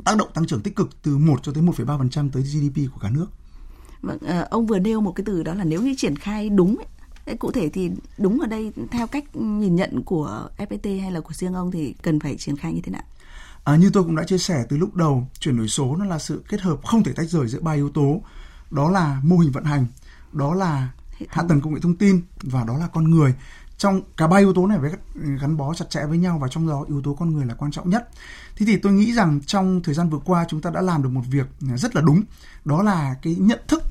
tác 0.00 0.16
động 0.16 0.28
tăng 0.34 0.46
trưởng 0.46 0.60
tích 0.60 0.76
cực 0.76 1.02
từ 1.02 1.18
1 1.18 1.42
cho 1.42 1.52
tới 1.52 1.62
1,3% 1.62 2.30
tới 2.30 2.42
GDP 2.42 2.92
của 2.94 3.00
cả 3.00 3.10
nước. 3.10 3.26
Vâng, 4.02 4.18
ờ, 4.18 4.46
ông 4.50 4.66
vừa 4.66 4.78
nêu 4.78 5.00
một 5.00 5.12
cái 5.12 5.24
từ 5.26 5.42
đó 5.42 5.54
là 5.54 5.64
nếu 5.64 5.82
như 5.82 5.94
triển 5.98 6.16
khai 6.16 6.48
đúng 6.48 6.76
ấy, 7.26 7.36
cụ 7.36 7.50
thể 7.50 7.68
thì 7.68 7.90
đúng 8.18 8.40
ở 8.40 8.46
đây 8.46 8.72
theo 8.90 9.06
cách 9.06 9.36
nhìn 9.36 9.76
nhận 9.76 10.02
của 10.02 10.48
FPT 10.56 11.00
hay 11.00 11.12
là 11.12 11.20
của 11.20 11.32
riêng 11.32 11.54
ông 11.54 11.70
thì 11.70 11.94
cần 12.02 12.20
phải 12.20 12.36
triển 12.36 12.56
khai 12.56 12.72
như 12.72 12.80
thế 12.80 12.92
nào? 12.92 13.02
À, 13.64 13.76
như 13.76 13.90
tôi 13.92 14.02
cũng 14.02 14.16
đã 14.16 14.24
chia 14.24 14.38
sẻ 14.38 14.64
từ 14.68 14.76
lúc 14.76 14.94
đầu, 14.94 15.28
chuyển 15.38 15.56
đổi 15.56 15.68
số 15.68 15.96
nó 15.96 16.04
là 16.04 16.18
sự 16.18 16.44
kết 16.48 16.60
hợp 16.60 16.84
không 16.84 17.02
thể 17.02 17.12
tách 17.12 17.28
rời 17.28 17.48
giữa 17.48 17.60
ba 17.60 17.72
yếu 17.72 17.90
tố. 17.90 18.22
Đó 18.70 18.90
là 18.90 19.20
mô 19.24 19.38
hình 19.38 19.52
vận 19.52 19.64
hành, 19.64 19.86
đó 20.32 20.54
là 20.54 20.88
hạ 21.28 21.42
tầng 21.48 21.60
công 21.60 21.74
nghệ 21.74 21.80
thông 21.82 21.96
tin 21.96 22.20
và 22.42 22.64
đó 22.64 22.78
là 22.78 22.86
con 22.86 23.10
người 23.10 23.34
trong 23.80 24.02
cả 24.16 24.26
ba 24.26 24.38
yếu 24.38 24.52
tố 24.52 24.66
này 24.66 24.78
với 24.78 24.92
gắn 25.14 25.56
bó 25.56 25.74
chặt 25.74 25.90
chẽ 25.90 26.06
với 26.06 26.18
nhau 26.18 26.38
và 26.38 26.48
trong 26.48 26.68
đó 26.68 26.84
yếu 26.88 27.02
tố 27.02 27.14
con 27.14 27.30
người 27.34 27.46
là 27.46 27.54
quan 27.54 27.70
trọng 27.70 27.90
nhất. 27.90 28.08
Thế 28.56 28.66
thì 28.66 28.76
tôi 28.76 28.92
nghĩ 28.92 29.12
rằng 29.12 29.40
trong 29.46 29.82
thời 29.82 29.94
gian 29.94 30.10
vừa 30.10 30.18
qua 30.18 30.44
chúng 30.48 30.60
ta 30.60 30.70
đã 30.70 30.80
làm 30.80 31.02
được 31.02 31.08
một 31.08 31.22
việc 31.30 31.46
rất 31.76 31.96
là 31.96 32.02
đúng, 32.02 32.22
đó 32.64 32.82
là 32.82 33.14
cái 33.22 33.36
nhận 33.38 33.60
thức 33.68 33.82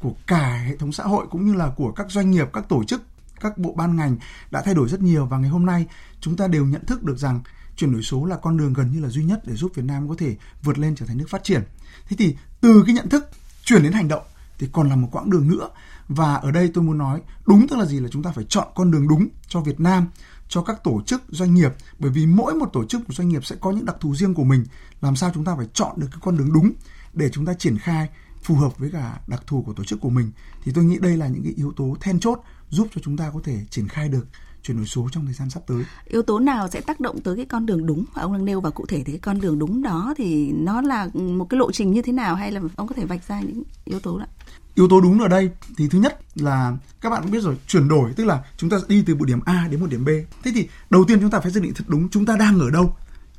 của 0.00 0.12
cả 0.26 0.64
hệ 0.68 0.76
thống 0.76 0.92
xã 0.92 1.04
hội 1.04 1.26
cũng 1.30 1.46
như 1.46 1.54
là 1.54 1.72
của 1.76 1.92
các 1.92 2.10
doanh 2.10 2.30
nghiệp, 2.30 2.48
các 2.52 2.68
tổ 2.68 2.84
chức, 2.84 3.02
các 3.40 3.58
bộ 3.58 3.72
ban 3.72 3.96
ngành 3.96 4.16
đã 4.50 4.62
thay 4.62 4.74
đổi 4.74 4.88
rất 4.88 5.00
nhiều 5.00 5.26
và 5.26 5.38
ngày 5.38 5.50
hôm 5.50 5.66
nay 5.66 5.86
chúng 6.20 6.36
ta 6.36 6.48
đều 6.48 6.66
nhận 6.66 6.84
thức 6.84 7.02
được 7.02 7.18
rằng 7.18 7.40
chuyển 7.76 7.92
đổi 7.92 8.02
số 8.02 8.24
là 8.24 8.36
con 8.36 8.56
đường 8.56 8.72
gần 8.72 8.92
như 8.92 9.00
là 9.00 9.08
duy 9.08 9.24
nhất 9.24 9.40
để 9.46 9.54
giúp 9.54 9.72
Việt 9.74 9.84
Nam 9.84 10.08
có 10.08 10.14
thể 10.18 10.36
vượt 10.62 10.78
lên 10.78 10.94
trở 10.94 11.06
thành 11.06 11.18
nước 11.18 11.28
phát 11.28 11.44
triển. 11.44 11.62
Thế 12.08 12.16
thì 12.18 12.36
từ 12.60 12.82
cái 12.86 12.94
nhận 12.94 13.08
thức 13.08 13.28
chuyển 13.64 13.82
đến 13.82 13.92
hành 13.92 14.08
động 14.08 14.22
thì 14.58 14.68
còn 14.72 14.88
là 14.88 14.96
một 14.96 15.08
quãng 15.12 15.30
đường 15.30 15.48
nữa 15.48 15.68
và 16.14 16.34
ở 16.34 16.50
đây 16.50 16.70
tôi 16.74 16.84
muốn 16.84 16.98
nói, 16.98 17.20
đúng 17.46 17.68
tức 17.68 17.78
là 17.78 17.84
gì? 17.84 18.00
Là 18.00 18.08
chúng 18.08 18.22
ta 18.22 18.32
phải 18.32 18.44
chọn 18.48 18.68
con 18.74 18.90
đường 18.90 19.08
đúng 19.08 19.28
cho 19.48 19.60
Việt 19.60 19.80
Nam, 19.80 20.06
cho 20.48 20.62
các 20.62 20.84
tổ 20.84 21.02
chức 21.06 21.22
doanh 21.28 21.54
nghiệp. 21.54 21.72
Bởi 21.98 22.10
vì 22.10 22.26
mỗi 22.26 22.54
một 22.54 22.70
tổ 22.72 22.84
chức, 22.84 23.00
một 23.00 23.14
doanh 23.14 23.28
nghiệp 23.28 23.44
sẽ 23.44 23.56
có 23.60 23.70
những 23.70 23.84
đặc 23.84 23.96
thù 24.00 24.14
riêng 24.14 24.34
của 24.34 24.44
mình. 24.44 24.64
Làm 25.00 25.16
sao 25.16 25.30
chúng 25.34 25.44
ta 25.44 25.56
phải 25.56 25.66
chọn 25.74 26.00
được 26.00 26.08
cái 26.10 26.20
con 26.22 26.36
đường 26.36 26.52
đúng 26.52 26.72
để 27.12 27.28
chúng 27.32 27.46
ta 27.46 27.54
triển 27.54 27.78
khai 27.78 28.08
phù 28.42 28.54
hợp 28.54 28.78
với 28.78 28.90
cả 28.90 29.20
đặc 29.26 29.42
thù 29.46 29.62
của 29.62 29.72
tổ 29.72 29.84
chức 29.84 30.00
của 30.00 30.10
mình? 30.10 30.30
Thì 30.62 30.72
tôi 30.74 30.84
nghĩ 30.84 30.98
đây 31.00 31.16
là 31.16 31.28
những 31.28 31.42
cái 31.42 31.52
yếu 31.56 31.72
tố 31.76 31.96
then 32.00 32.20
chốt 32.20 32.40
giúp 32.70 32.88
cho 32.94 33.00
chúng 33.04 33.16
ta 33.16 33.30
có 33.34 33.40
thể 33.44 33.58
triển 33.70 33.88
khai 33.88 34.08
được 34.08 34.26
chuyển 34.62 34.76
đổi 34.76 34.86
số 34.86 35.08
trong 35.12 35.24
thời 35.24 35.34
gian 35.34 35.50
sắp 35.50 35.62
tới. 35.66 35.84
Yếu 36.04 36.22
tố 36.22 36.38
nào 36.38 36.68
sẽ 36.68 36.80
tác 36.80 37.00
động 37.00 37.20
tới 37.20 37.36
cái 37.36 37.44
con 37.44 37.66
đường 37.66 37.86
đúng? 37.86 38.04
Mà 38.14 38.22
ông 38.22 38.32
đang 38.32 38.44
nêu 38.44 38.60
và 38.60 38.70
cụ 38.70 38.86
thể 38.86 39.02
thì 39.04 39.12
cái 39.12 39.18
con 39.18 39.40
đường 39.40 39.58
đúng 39.58 39.82
đó 39.82 40.14
thì 40.16 40.52
nó 40.52 40.80
là 40.80 41.08
một 41.14 41.46
cái 41.50 41.58
lộ 41.58 41.72
trình 41.72 41.90
như 41.90 42.02
thế 42.02 42.12
nào? 42.12 42.34
Hay 42.34 42.52
là 42.52 42.60
ông 42.76 42.86
có 42.86 42.94
thể 42.94 43.04
vạch 43.04 43.28
ra 43.28 43.40
những 43.40 43.62
yếu 43.84 44.00
tố 44.00 44.18
đó? 44.18 44.26
Yếu 44.74 44.88
tố 44.88 45.00
đúng 45.00 45.20
ở 45.20 45.28
đây 45.28 45.50
thì 45.76 45.88
thứ 45.88 45.98
nhất 45.98 46.18
là 46.34 46.76
các 47.00 47.10
bạn 47.10 47.22
cũng 47.22 47.30
biết 47.30 47.42
rồi, 47.42 47.56
chuyển 47.66 47.88
đổi, 47.88 48.12
tức 48.16 48.24
là 48.24 48.44
chúng 48.56 48.70
ta 48.70 48.76
đi 48.88 49.02
từ 49.06 49.14
một 49.14 49.24
điểm 49.24 49.40
A 49.44 49.68
đến 49.70 49.80
một 49.80 49.90
điểm 49.90 50.04
B. 50.04 50.08
Thế 50.42 50.52
thì 50.54 50.68
đầu 50.90 51.04
tiên 51.04 51.20
chúng 51.20 51.30
ta 51.30 51.40
phải 51.40 51.52
xác 51.52 51.62
định 51.62 51.74
thật 51.74 51.84
đúng 51.88 52.08
chúng 52.08 52.26
ta 52.26 52.36
đang 52.36 52.58
ở 52.58 52.70
đâu 52.70 52.96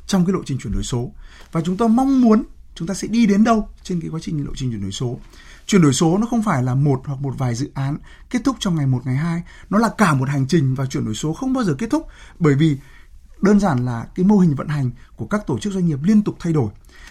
trong 0.08 0.26
cái 0.26 0.34
lộ 0.34 0.40
trình 0.46 0.58
chuyển 0.58 0.74
đổi 0.74 0.84
số. 0.84 1.12
Và 1.52 1.62
chúng 1.62 1.78
ta 1.78 1.88
mong 1.88 2.22
muốn 2.22 2.44
chúng 2.76 2.88
ta 2.88 2.94
sẽ 2.94 3.08
đi 3.08 3.26
đến 3.26 3.44
đâu 3.44 3.70
trên 3.84 4.02
cái 4.02 4.10
quá 4.10 4.20
trình 4.24 4.46
lộ 4.46 4.52
trình 4.56 4.72
chuyển 4.72 4.82
đổi 4.82 4.92
số. 4.92 5.20
Chuyển 5.66 5.82
đổi 5.82 5.94
số 5.94 6.18
nó 6.18 6.28
không 6.28 6.44
phải 6.44 6.64
là 6.64 6.76
một 6.76 7.02
hoặc 7.06 7.22
một 7.22 7.34
vài 7.38 7.56
dự 7.56 7.72
án 7.74 7.98
kết 8.30 8.42
thúc 8.46 8.56
trong 8.60 8.76
ngày 8.76 8.88
một, 8.88 9.02
ngày 9.06 9.16
hai. 9.16 9.44
Nó 9.70 9.78
là 9.78 9.90
cả 9.98 10.14
một 10.14 10.30
hành 10.30 10.48
trình 10.48 10.76
và 10.76 10.86
chuyển 10.86 11.06
đổi 11.06 11.16
số 11.16 11.34
không 11.34 11.54
bao 11.54 11.64
giờ 11.64 11.76
kết 11.78 11.90
thúc. 11.90 12.08
Bởi 12.40 12.56
vì 12.56 12.78
đơn 13.42 13.60
giản 13.60 13.86
là 13.86 14.08
cái 14.16 14.26
mô 14.26 14.38
hình 14.38 14.56
vận 14.56 14.68
hành 14.68 14.92
của 15.16 15.26
các 15.26 15.48
tổ 15.48 15.60
chức 15.60 15.74
doanh 15.74 15.86
nghiệp 15.86 16.00
liên 16.04 16.24
tục 16.24 16.36
thay 16.40 16.54
đổi 16.54 16.70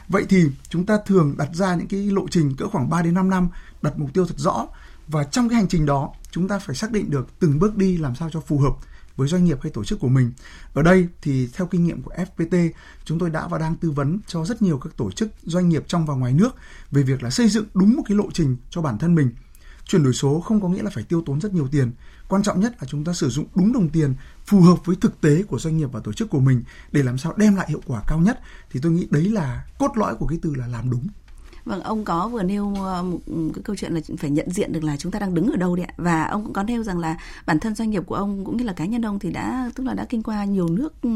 vậy 0.08 0.26
thì 0.28 0.44
chúng 0.68 0.86
ta 0.86 0.98
thường 1.06 1.34
đặt 1.38 1.48
ra 1.52 1.74
những 1.74 1.88
cái 1.88 2.00
lộ 2.00 2.26
trình 2.30 2.56
cỡ 2.56 2.68
khoảng 2.68 2.90
3 2.90 3.02
đến 3.02 3.14
5 3.14 3.30
năm 3.30 3.48
đặt 3.82 3.98
mục 3.98 4.14
tiêu 4.14 4.26
thật 4.26 4.38
rõ 4.38 4.66
và 5.08 5.24
trong 5.24 5.48
cái 5.48 5.56
hành 5.56 5.68
trình 5.68 5.86
đó 5.86 6.12
chúng 6.30 6.48
ta 6.48 6.58
phải 6.58 6.76
xác 6.76 6.92
định 6.92 7.10
được 7.10 7.28
từng 7.38 7.58
bước 7.58 7.76
đi 7.76 7.96
làm 7.96 8.14
sao 8.14 8.30
cho 8.32 8.40
phù 8.40 8.58
hợp 8.58 8.76
với 9.16 9.28
doanh 9.28 9.44
nghiệp 9.44 9.58
hay 9.62 9.72
tổ 9.72 9.84
chức 9.84 10.00
của 10.00 10.08
mình. 10.08 10.32
Ở 10.74 10.82
đây 10.82 11.08
thì 11.22 11.48
theo 11.52 11.66
kinh 11.66 11.84
nghiệm 11.84 12.02
của 12.02 12.12
FPT, 12.14 12.70
chúng 13.04 13.18
tôi 13.18 13.30
đã 13.30 13.48
và 13.48 13.58
đang 13.58 13.76
tư 13.76 13.90
vấn 13.90 14.18
cho 14.26 14.44
rất 14.44 14.62
nhiều 14.62 14.78
các 14.78 14.96
tổ 14.96 15.10
chức 15.10 15.28
doanh 15.42 15.68
nghiệp 15.68 15.84
trong 15.86 16.06
và 16.06 16.14
ngoài 16.14 16.32
nước 16.32 16.50
về 16.90 17.02
việc 17.02 17.22
là 17.22 17.30
xây 17.30 17.48
dựng 17.48 17.66
đúng 17.74 17.96
một 17.96 18.02
cái 18.08 18.16
lộ 18.16 18.30
trình 18.32 18.56
cho 18.70 18.82
bản 18.82 18.98
thân 18.98 19.14
mình. 19.14 19.30
Chuyển 19.86 20.02
đổi 20.02 20.12
số 20.12 20.40
không 20.40 20.60
có 20.60 20.68
nghĩa 20.68 20.82
là 20.82 20.90
phải 20.94 21.04
tiêu 21.04 21.22
tốn 21.26 21.40
rất 21.40 21.54
nhiều 21.54 21.68
tiền. 21.72 21.92
Quan 22.34 22.42
trọng 22.42 22.60
nhất 22.60 22.74
là 22.80 22.86
chúng 22.90 23.04
ta 23.04 23.12
sử 23.12 23.28
dụng 23.28 23.46
đúng 23.54 23.72
đồng 23.72 23.88
tiền 23.88 24.14
phù 24.46 24.60
hợp 24.60 24.76
với 24.84 24.96
thực 25.00 25.20
tế 25.20 25.42
của 25.42 25.58
doanh 25.58 25.76
nghiệp 25.76 25.88
và 25.92 26.00
tổ 26.00 26.12
chức 26.12 26.30
của 26.30 26.40
mình 26.40 26.62
để 26.92 27.02
làm 27.02 27.18
sao 27.18 27.32
đem 27.36 27.56
lại 27.56 27.66
hiệu 27.68 27.80
quả 27.86 28.02
cao 28.06 28.18
nhất. 28.18 28.40
Thì 28.70 28.80
tôi 28.82 28.92
nghĩ 28.92 29.06
đấy 29.10 29.24
là 29.24 29.64
cốt 29.78 29.90
lõi 29.96 30.14
của 30.14 30.26
cái 30.26 30.38
từ 30.42 30.54
là 30.54 30.66
làm 30.66 30.90
đúng. 30.90 31.06
Vâng, 31.64 31.82
ông 31.82 32.04
có 32.04 32.28
vừa 32.28 32.42
nêu 32.42 32.74
ờ, 32.74 33.02
một 33.02 33.18
ừ, 33.26 33.50
cái 33.54 33.62
câu 33.62 33.76
chuyện 33.76 33.92
là 33.92 34.00
phải 34.18 34.30
nhận 34.30 34.50
diện 34.50 34.72
được 34.72 34.84
là 34.84 34.96
chúng 34.96 35.12
ta 35.12 35.18
đang 35.18 35.34
đứng 35.34 35.50
ở 35.50 35.56
đâu 35.56 35.76
đấy 35.76 35.86
ạ. 35.86 35.94
Và 35.96 36.24
ông 36.24 36.44
cũng 36.44 36.52
có 36.52 36.62
nêu 36.62 36.82
rằng 36.82 36.98
là 36.98 37.16
bản 37.46 37.60
thân 37.60 37.74
doanh 37.74 37.90
nghiệp 37.90 38.02
của 38.06 38.14
ông 38.14 38.44
cũng 38.44 38.56
như 38.56 38.64
là 38.64 38.72
cá 38.72 38.84
nhân 38.84 39.02
ông 39.02 39.18
thì 39.18 39.30
đã 39.30 39.70
tức 39.74 39.84
là 39.84 39.94
đã 39.94 40.06
kinh 40.08 40.22
qua 40.22 40.44
nhiều 40.44 40.68
nước 40.68 41.02
ừ, 41.02 41.10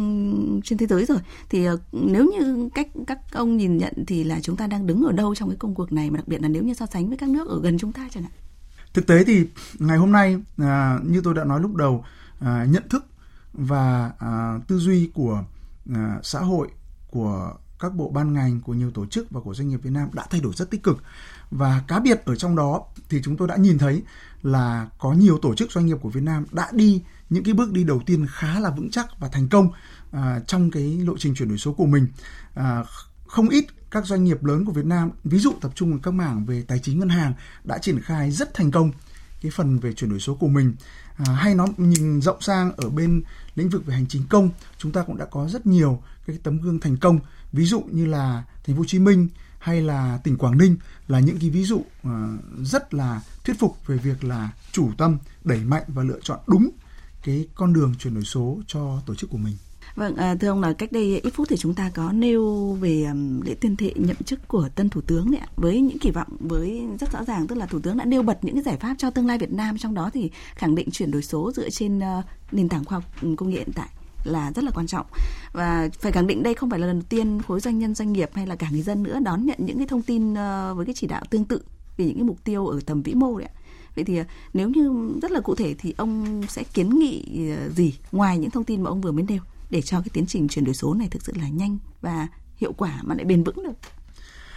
trên 0.65 0.79
thế 0.79 0.87
giới 0.87 1.05
rồi. 1.05 1.19
Thì 1.51 1.65
ờ, 1.65 1.79
nếu 1.93 2.31
như 2.33 2.69
cách 2.75 2.89
các 3.07 3.19
ông 3.33 3.57
nhìn 3.57 3.77
nhận 3.77 3.93
thì 4.07 4.25
là 4.25 4.41
chúng 4.41 4.57
ta 4.57 4.67
đang 4.67 4.87
đứng 4.87 5.03
ở 5.03 5.13
đâu 5.13 5.35
trong 5.35 5.49
cái 5.49 5.57
công 5.57 5.75
cuộc 5.75 5.93
này 5.93 6.11
mà 6.11 6.17
đặc 6.17 6.29
biệt 6.29 6.43
là 6.43 6.49
nếu 6.49 6.63
như 6.63 6.75
so 6.75 6.87
sánh 6.87 7.09
với 7.09 7.17
các 7.17 7.29
nước 7.29 7.49
ở 7.49 7.61
gần 7.63 7.79
chúng 7.79 7.93
ta 7.93 8.09
chẳng 8.13 8.23
hạn. 8.23 8.33
Thực 8.99 9.07
tế 9.07 9.25
thì 9.25 9.47
ngày 9.79 9.99
hôm 9.99 10.13
nay 10.13 10.37
à, 10.57 10.99
như 11.05 11.21
tôi 11.25 11.35
đã 11.35 11.45
nói 11.45 11.61
lúc 11.61 11.75
đầu 11.75 12.05
à, 12.41 12.67
nhận 12.71 12.89
thức 12.89 13.07
và 13.53 14.13
à, 14.19 14.59
tư 14.69 14.79
duy 14.79 15.11
của 15.15 15.45
à, 15.95 16.19
xã 16.23 16.41
hội 16.41 16.69
của 17.11 17.55
các 17.79 17.95
bộ 17.95 18.11
ban 18.11 18.33
ngành 18.33 18.61
của 18.61 18.75
nhiều 18.75 18.91
tổ 18.91 19.07
chức 19.07 19.31
và 19.31 19.41
của 19.41 19.55
doanh 19.55 19.69
nghiệp 19.69 19.81
Việt 19.83 19.91
Nam 19.91 20.09
đã 20.13 20.27
thay 20.31 20.41
đổi 20.41 20.53
rất 20.57 20.71
tích 20.71 20.83
cực. 20.83 21.03
Và 21.51 21.83
cá 21.89 22.01
biệt 22.01 22.25
ở 22.25 22.37
trong 22.37 22.57
đó 22.57 22.83
thì 23.09 23.21
chúng 23.23 23.37
tôi 23.37 23.49
đã 23.49 23.57
nhìn 23.57 23.79
thấy 23.79 24.03
là 24.43 24.89
có 24.99 25.13
nhiều 25.13 25.39
tổ 25.43 25.55
chức 25.55 25.73
doanh 25.73 25.87
nghiệp 25.87 25.99
của 26.01 26.11
Việt 26.11 26.23
Nam 26.23 26.45
đã 26.53 26.69
đi 26.73 27.03
những 27.31 27.45
cái 27.45 27.55
bước 27.55 27.73
đi 27.73 27.85
đầu 27.85 28.03
tiên 28.07 28.27
khá 28.31 28.61
là 28.61 28.71
vững 28.71 28.91
chắc 28.91 29.07
và 29.21 29.29
thành 29.29 29.49
công 29.49 29.71
à, 30.11 30.41
trong 30.47 30.71
cái 30.71 30.99
lộ 31.05 31.15
trình 31.19 31.35
chuyển 31.35 31.49
đổi 31.49 31.59
số 31.59 31.73
của 31.73 31.87
mình. 31.87 32.07
À, 32.55 32.85
không 33.29 33.49
ít 33.49 33.65
các 33.91 34.07
doanh 34.07 34.25
nghiệp 34.25 34.45
lớn 34.45 34.65
của 34.65 34.73
Việt 34.73 34.85
Nam 34.85 35.11
ví 35.25 35.39
dụ 35.39 35.53
tập 35.61 35.71
trung 35.75 35.91
vào 35.91 36.01
các 36.03 36.15
mảng 36.15 36.47
về 36.47 36.65
tài 36.69 36.79
chính 36.79 36.99
ngân 36.99 37.09
hàng 37.09 37.33
đã 37.65 37.79
triển 37.79 38.01
khai 38.01 38.31
rất 38.31 38.55
thành 38.55 38.71
công 38.71 38.93
cái 39.41 39.51
phần 39.51 39.79
về 39.79 39.93
chuyển 39.93 40.11
đổi 40.11 40.21
số 40.21 40.35
của 40.35 40.49
mình 40.49 40.75
à, 41.17 41.33
hay 41.33 41.55
nó 41.55 41.67
nhìn 41.77 42.21
rộng 42.21 42.41
sang 42.41 42.73
ở 42.77 42.91
bên 42.91 43.23
lĩnh 43.55 43.69
vực 43.69 43.87
về 43.87 43.95
hành 43.95 44.07
chính 44.09 44.23
công 44.29 44.51
chúng 44.79 44.93
ta 44.93 45.03
cũng 45.03 45.17
đã 45.17 45.25
có 45.25 45.49
rất 45.49 45.67
nhiều 45.67 46.03
cái 46.27 46.39
tấm 46.43 46.61
gương 46.61 46.81
thành 46.81 46.97
công 46.97 47.21
ví 47.53 47.65
dụ 47.65 47.81
như 47.81 48.07
là 48.07 48.45
thành 48.65 48.77
phố 48.77 48.81
Hồ 48.81 48.85
Chí 48.87 48.99
Minh 48.99 49.29
hay 49.59 49.81
là 49.81 50.21
tỉnh 50.25 50.39
Quảng 50.39 50.59
Ninh 50.59 50.77
là 51.09 51.21
những 51.21 51.39
cái 51.39 51.51
ví 51.51 51.65
dụ 51.65 51.77
uh, 51.77 52.11
rất 52.63 52.95
là 52.95 53.21
thuyết 53.45 53.59
phục 53.59 53.87
về 53.87 53.97
việc 53.97 54.25
là 54.25 54.51
chủ 54.73 54.91
tâm 54.99 55.19
đẩy 55.45 55.65
mạnh 55.65 55.85
và 55.89 56.03
lựa 56.03 56.21
chọn 56.23 56.39
đúng 56.47 56.71
cái 57.23 57.49
con 57.55 57.73
đường 57.73 57.95
chuyển 57.99 58.15
đổi 58.15 58.25
số 58.25 58.59
cho 58.67 59.03
tổ 59.07 59.15
chức 59.15 59.31
của 59.31 59.39
mình. 59.39 59.57
Vâng, 59.99 60.17
à, 60.17 60.35
thưa 60.41 60.49
ông 60.49 60.61
là 60.61 60.73
cách 60.73 60.93
đây 60.93 61.21
ít 61.25 61.31
phút 61.31 61.49
thì 61.49 61.57
chúng 61.57 61.75
ta 61.75 61.91
có 61.95 62.13
nêu 62.13 62.73
về 62.81 63.07
lễ 63.45 63.55
tuyên 63.61 63.77
thệ 63.77 63.93
nhậm 63.97 64.17
chức 64.17 64.49
của 64.49 64.69
tân 64.75 64.91
thủ 64.91 65.01
tướng 65.01 65.31
đấy 65.31 65.41
ạ. 65.41 65.49
Với 65.57 65.81
những 65.81 65.99
kỳ 65.99 66.11
vọng 66.11 66.29
với 66.41 66.83
rất 67.01 67.13
rõ 67.13 67.25
ràng 67.25 67.47
tức 67.47 67.59
là 67.59 67.67
thủ 67.67 67.79
tướng 67.81 67.97
đã 67.97 68.05
nêu 68.05 68.23
bật 68.23 68.39
những 68.43 68.55
cái 68.55 68.63
giải 68.63 68.77
pháp 68.77 68.95
cho 68.99 69.11
tương 69.11 69.27
lai 69.27 69.39
Việt 69.39 69.53
Nam 69.53 69.79
trong 69.79 69.95
đó 69.95 70.11
thì 70.15 70.31
khẳng 70.55 70.75
định 70.75 70.91
chuyển 70.91 71.11
đổi 71.11 71.23
số 71.23 71.53
dựa 71.53 71.71
trên 71.71 71.99
uh, 71.99 72.25
nền 72.53 72.69
tảng 72.69 72.85
khoa 72.85 72.99
học 72.99 73.05
công 73.37 73.51
nghệ 73.51 73.57
hiện 73.57 73.73
tại 73.75 73.89
là 74.25 74.53
rất 74.53 74.65
là 74.65 74.71
quan 74.71 74.87
trọng 74.87 75.07
và 75.53 75.89
phải 76.01 76.13
khẳng 76.13 76.27
định 76.27 76.43
đây 76.43 76.55
không 76.55 76.71
phải 76.71 76.79
là 76.79 76.87
lần 76.87 76.97
đầu 76.97 77.07
tiên 77.09 77.43
khối 77.43 77.61
doanh 77.61 77.79
nhân 77.79 77.95
doanh 77.95 78.13
nghiệp 78.13 78.31
hay 78.35 78.47
là 78.47 78.57
cả 78.57 78.69
người 78.71 78.83
dân 78.83 79.03
nữa 79.03 79.19
đón 79.23 79.47
nhận 79.47 79.59
những 79.61 79.79
cái 79.79 79.87
thông 79.87 80.03
tin 80.03 80.35
ờ, 80.35 80.75
với 80.75 80.87
cái 80.87 80.95
chỉ 80.95 81.07
đạo 81.07 81.23
tương 81.31 81.45
tự 81.45 81.63
về 81.97 82.05
những 82.05 82.15
cái 82.15 82.25
mục 82.25 82.45
tiêu 82.45 82.67
ở 82.67 82.81
tầm 82.87 83.03
vĩ 83.03 83.15
mô 83.15 83.39
đấy 83.39 83.49
ạ. 83.55 83.55
Vậy 83.95 84.05
thì 84.05 84.17
ờ, 84.17 84.25
nếu 84.53 84.69
như 84.69 85.13
rất 85.23 85.31
là 85.31 85.41
cụ 85.41 85.55
thể 85.55 85.75
thì 85.79 85.95
ông 85.97 86.43
sẽ 86.49 86.63
kiến 86.75 86.99
nghị 86.99 87.25
gì 87.77 87.95
ngoài 88.13 88.39
những 88.39 88.51
thông 88.51 88.65
tin 88.65 88.83
mà 88.83 88.91
ông 88.91 89.01
vừa 89.01 89.13
mới 89.13 89.25
nêu 89.29 89.41
để 89.71 89.83
cho 89.83 90.01
cái 90.01 90.09
tiến 90.13 90.27
trình 90.27 90.49
chuyển 90.49 90.65
đổi 90.65 90.75
số 90.75 90.95
này 90.95 91.09
thực 91.11 91.23
sự 91.25 91.33
là 91.37 91.49
nhanh 91.49 91.79
và 92.01 92.27
hiệu 92.57 92.73
quả 92.73 93.01
mà 93.03 93.15
lại 93.15 93.25
bền 93.25 93.45
vững 93.45 93.63
được? 93.63 93.79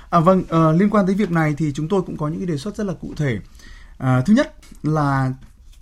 À 0.09 0.19
vâng, 0.19 0.43
à, 0.49 0.71
liên 0.71 0.89
quan 0.89 1.05
tới 1.05 1.15
việc 1.15 1.31
này 1.31 1.55
thì 1.57 1.73
chúng 1.73 1.87
tôi 1.87 2.01
cũng 2.01 2.17
có 2.17 2.27
những 2.27 2.39
cái 2.39 2.47
đề 2.47 2.57
xuất 2.57 2.75
rất 2.75 2.83
là 2.83 2.93
cụ 2.93 3.13
thể. 3.17 3.39
À, 3.97 4.21
thứ 4.25 4.33
nhất 4.33 4.55
là 4.83 5.33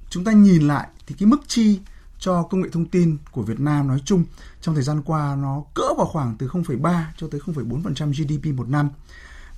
chúng 0.09 0.23
ta 0.23 0.31
nhìn 0.31 0.67
lại 0.67 0.87
thì 1.07 1.15
cái 1.19 1.27
mức 1.27 1.41
chi 1.47 1.79
cho 2.19 2.43
công 2.43 2.61
nghệ 2.61 2.69
thông 2.71 2.85
tin 2.85 3.17
của 3.31 3.41
Việt 3.41 3.59
Nam 3.59 3.87
nói 3.87 4.01
chung 4.05 4.23
trong 4.61 4.75
thời 4.75 4.83
gian 4.83 5.01
qua 5.01 5.35
nó 5.35 5.63
cỡ 5.73 5.93
vào 5.97 6.05
khoảng 6.05 6.35
từ 6.39 6.47
0,3 6.47 7.03
cho 7.17 7.27
tới 7.31 7.41
0,4% 7.41 8.11
GDP 8.11 8.57
một 8.57 8.69
năm. 8.69 8.89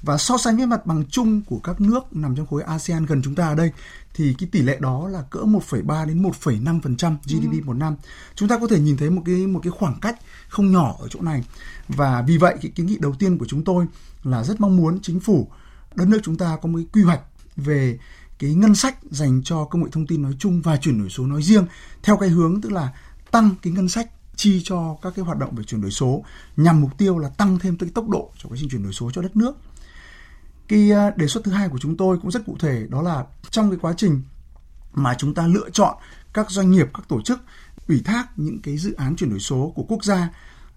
Và 0.01 0.17
so 0.17 0.37
sánh 0.37 0.57
với 0.57 0.65
mặt 0.65 0.85
bằng 0.85 1.03
chung 1.09 1.41
của 1.41 1.59
các 1.59 1.81
nước 1.81 2.15
nằm 2.15 2.35
trong 2.35 2.45
khối 2.45 2.63
ASEAN 2.63 3.05
gần 3.05 3.21
chúng 3.23 3.35
ta 3.35 3.47
ở 3.47 3.55
đây 3.55 3.71
thì 4.13 4.35
cái 4.37 4.49
tỷ 4.51 4.61
lệ 4.61 4.77
đó 4.79 5.07
là 5.07 5.21
cỡ 5.21 5.39
1,3 5.39 6.07
đến 6.07 6.23
1,5% 6.23 7.15
GDP 7.23 7.51
ừ. 7.51 7.65
một 7.65 7.73
năm. 7.73 7.95
Chúng 8.35 8.49
ta 8.49 8.57
có 8.57 8.67
thể 8.67 8.79
nhìn 8.79 8.97
thấy 8.97 9.09
một 9.09 9.21
cái 9.25 9.47
một 9.47 9.59
cái 9.63 9.71
khoảng 9.71 9.99
cách 10.01 10.19
không 10.47 10.71
nhỏ 10.71 10.95
ở 10.99 11.07
chỗ 11.07 11.21
này. 11.21 11.43
Và 11.87 12.23
vì 12.27 12.37
vậy 12.37 12.55
cái 12.61 12.71
kiến 12.75 12.85
nghị 12.85 12.97
đầu 12.99 13.15
tiên 13.19 13.37
của 13.37 13.45
chúng 13.45 13.63
tôi 13.63 13.85
là 14.23 14.43
rất 14.43 14.61
mong 14.61 14.77
muốn 14.77 14.99
chính 15.01 15.19
phủ 15.19 15.47
đất 15.95 16.07
nước 16.07 16.19
chúng 16.23 16.37
ta 16.37 16.57
có 16.61 16.69
một 16.69 16.77
cái 16.77 16.85
quy 16.93 17.01
hoạch 17.01 17.21
về 17.55 17.99
cái 18.39 18.53
ngân 18.53 18.75
sách 18.75 18.97
dành 19.11 19.41
cho 19.43 19.63
công 19.63 19.83
nghệ 19.83 19.89
thông 19.91 20.07
tin 20.07 20.21
nói 20.21 20.33
chung 20.39 20.61
và 20.61 20.77
chuyển 20.77 20.99
đổi 20.99 21.09
số 21.09 21.25
nói 21.25 21.43
riêng 21.43 21.65
theo 22.03 22.17
cái 22.17 22.29
hướng 22.29 22.61
tức 22.61 22.71
là 22.71 22.89
tăng 23.31 23.49
cái 23.61 23.73
ngân 23.73 23.89
sách 23.89 24.09
chi 24.35 24.61
cho 24.63 24.97
các 25.01 25.13
cái 25.15 25.25
hoạt 25.25 25.37
động 25.37 25.55
về 25.55 25.63
chuyển 25.63 25.81
đổi 25.81 25.91
số 25.91 26.23
nhằm 26.57 26.81
mục 26.81 26.97
tiêu 26.97 27.17
là 27.17 27.29
tăng 27.29 27.59
thêm 27.59 27.77
cái 27.77 27.89
tốc 27.93 28.09
độ 28.09 28.31
cho 28.43 28.49
quá 28.49 28.57
trình 28.59 28.69
chuyển 28.69 28.83
đổi 28.83 28.93
số 28.93 29.11
cho 29.11 29.21
đất 29.21 29.35
nước. 29.35 29.57
Cái 30.71 30.91
ờ, 30.91 31.11
đề 31.15 31.27
xuất 31.27 31.43
thứ 31.43 31.51
hai 31.51 31.69
của 31.69 31.77
chúng 31.77 31.97
tôi 31.97 32.17
cũng 32.21 32.31
rất 32.31 32.45
cụ 32.45 32.57
thể 32.59 32.87
đó 32.89 33.01
là 33.01 33.25
trong 33.49 33.69
cái 33.69 33.79
quá 33.81 33.93
trình 33.97 34.21
mà 34.93 35.15
chúng 35.17 35.33
ta 35.33 35.47
lựa 35.47 35.69
chọn 35.69 35.97
các 36.33 36.51
doanh 36.51 36.71
nghiệp, 36.71 36.87
các 36.93 37.03
tổ 37.07 37.21
chức 37.21 37.39
ủy 37.87 38.01
thác 38.05 38.27
những 38.35 38.61
cái 38.61 38.77
dự 38.77 38.93
án 38.93 39.15
chuyển 39.15 39.29
đổi 39.29 39.39
số 39.39 39.73
của 39.75 39.83
quốc 39.83 40.03
gia 40.03 40.29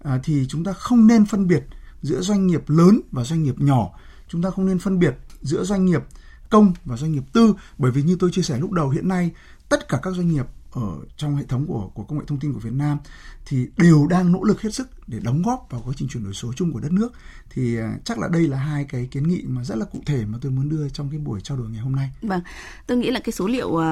à, 0.03 0.19
thì 0.23 0.45
chúng 0.49 0.63
ta 0.63 0.73
không 0.73 1.07
nên 1.07 1.25
phân 1.25 1.47
biệt 1.47 1.63
giữa 2.01 2.21
doanh 2.21 2.47
nghiệp 2.47 2.69
lớn 2.69 3.01
và 3.11 3.23
doanh 3.23 3.43
nghiệp 3.43 3.55
nhỏ. 3.57 3.89
Chúng 4.27 4.41
ta 4.41 4.49
không 4.49 4.65
nên 4.65 4.79
phân 4.79 4.99
biệt 4.99 5.15
giữa 5.41 5.63
doanh 5.63 5.85
nghiệp 5.85 6.03
công 6.49 6.73
và 6.85 6.97
doanh 6.97 7.11
nghiệp 7.11 7.23
tư 7.33 7.53
bởi 7.77 7.91
vì 7.91 8.03
như 8.03 8.17
tôi 8.19 8.31
chia 8.31 8.41
sẻ 8.41 8.59
lúc 8.59 8.71
đầu 8.71 8.89
hiện 8.89 9.07
nay 9.07 9.31
tất 9.69 9.87
cả 9.89 9.99
các 10.03 10.13
doanh 10.13 10.27
nghiệp 10.27 10.45
ở 10.71 10.91
trong 11.17 11.35
hệ 11.35 11.43
thống 11.49 11.67
của 11.67 11.91
của 11.93 12.03
công 12.03 12.19
nghệ 12.19 12.25
thông 12.27 12.39
tin 12.39 12.53
của 12.53 12.59
Việt 12.59 12.73
Nam 12.73 12.97
thì 13.45 13.67
đều 13.77 14.07
đang 14.09 14.31
nỗ 14.31 14.43
lực 14.43 14.61
hết 14.61 14.73
sức 14.73 15.04
để 15.07 15.19
đóng 15.23 15.41
góp 15.41 15.67
vào 15.69 15.81
quá 15.85 15.93
trình 15.97 16.07
chuyển 16.07 16.23
đổi 16.23 16.33
số 16.33 16.53
chung 16.55 16.71
của 16.71 16.79
đất 16.79 16.91
nước 16.91 17.13
thì 17.49 17.77
à, 17.77 17.97
chắc 18.03 18.19
là 18.19 18.27
đây 18.27 18.47
là 18.47 18.57
hai 18.57 18.85
cái 18.89 19.07
kiến 19.11 19.27
nghị 19.27 19.41
mà 19.47 19.63
rất 19.63 19.75
là 19.77 19.85
cụ 19.85 19.99
thể 20.05 20.25
mà 20.25 20.37
tôi 20.41 20.51
muốn 20.51 20.69
đưa 20.69 20.89
trong 20.89 21.09
cái 21.09 21.19
buổi 21.19 21.41
trao 21.41 21.57
đổi 21.57 21.69
ngày 21.69 21.81
hôm 21.81 21.95
nay. 21.95 22.09
Vâng, 22.21 22.41
tôi 22.87 22.97
nghĩ 22.97 23.11
là 23.11 23.19
cái 23.19 23.33
số 23.33 23.47
liệu 23.47 23.67
uh, 23.67 23.83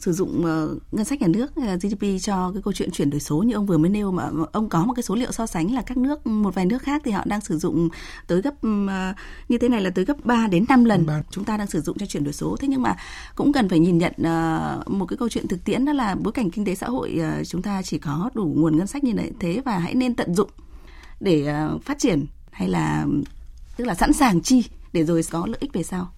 sử 0.00 0.12
dụng 0.12 0.40
uh, 0.40 0.82
ngân 0.92 1.04
sách 1.04 1.20
nhà 1.20 1.28
nước 1.28 1.52
uh, 1.60 1.82
GDP 1.82 2.06
cho 2.22 2.52
cái 2.52 2.62
câu 2.62 2.72
chuyện 2.72 2.90
chuyển 2.90 3.10
đổi 3.10 3.20
số 3.20 3.42
như 3.42 3.54
ông 3.54 3.66
vừa 3.66 3.78
mới 3.78 3.90
nêu 3.90 4.12
mà 4.12 4.30
ông 4.52 4.68
có 4.68 4.84
một 4.84 4.92
cái 4.96 5.02
số 5.02 5.14
liệu 5.14 5.32
so 5.32 5.46
sánh 5.46 5.74
là 5.74 5.82
các 5.82 5.96
nước 5.96 6.26
một 6.26 6.54
vài 6.54 6.66
nước 6.66 6.82
khác 6.82 7.02
thì 7.04 7.10
họ 7.10 7.22
đang 7.26 7.40
sử 7.40 7.58
dụng 7.58 7.88
tới 8.26 8.42
gấp 8.42 8.54
uh, 8.66 8.90
như 9.48 9.58
thế 9.58 9.68
này 9.68 9.80
là 9.80 9.90
tới 9.90 10.04
gấp 10.04 10.24
3 10.24 10.46
đến 10.46 10.64
5 10.68 10.84
lần 10.84 11.06
3. 11.06 11.22
chúng 11.30 11.44
ta 11.44 11.56
đang 11.56 11.66
sử 11.66 11.80
dụng 11.80 11.98
cho 11.98 12.06
chuyển 12.06 12.24
đổi 12.24 12.32
số. 12.32 12.56
Thế 12.60 12.68
nhưng 12.68 12.82
mà 12.82 12.96
cũng 13.34 13.52
cần 13.52 13.68
phải 13.68 13.78
nhìn 13.78 13.98
nhận 13.98 14.12
uh, 14.12 14.90
một 14.90 15.06
cái 15.06 15.16
câu 15.16 15.28
chuyện 15.28 15.48
thực 15.48 15.64
tiễn 15.64 15.84
đó 15.84 15.92
là 15.92 16.14
bối 16.14 16.32
cảnh 16.32 16.50
kinh 16.50 16.64
tế 16.64 16.74
xã 16.74 16.86
hội 16.86 17.18
uh, 17.40 17.46
chúng 17.46 17.62
ta 17.62 17.82
chỉ 17.82 17.98
có 17.98 18.30
đủ 18.34 18.52
nguồn 18.56 18.76
ngân 18.76 18.86
sách 18.86 19.04
như 19.04 19.12
thế 19.40 19.62
và 19.64 19.78
hãy 19.78 19.94
nên 19.94 20.14
tận 20.14 20.31
dụng 20.34 20.50
để 21.20 21.46
ờ, 21.46 21.78
phát 21.84 21.98
triển 21.98 22.26
hay 22.50 22.68
là 22.68 23.06
tức 23.76 23.84
là 23.84 23.94
sẵn 23.94 24.12
sàng 24.12 24.42
chi 24.42 24.64
để 24.92 25.04
rồi 25.04 25.22
có 25.30 25.46
lợi 25.46 25.58
ích 25.60 25.72
về 25.72 25.82
sau 25.82 26.12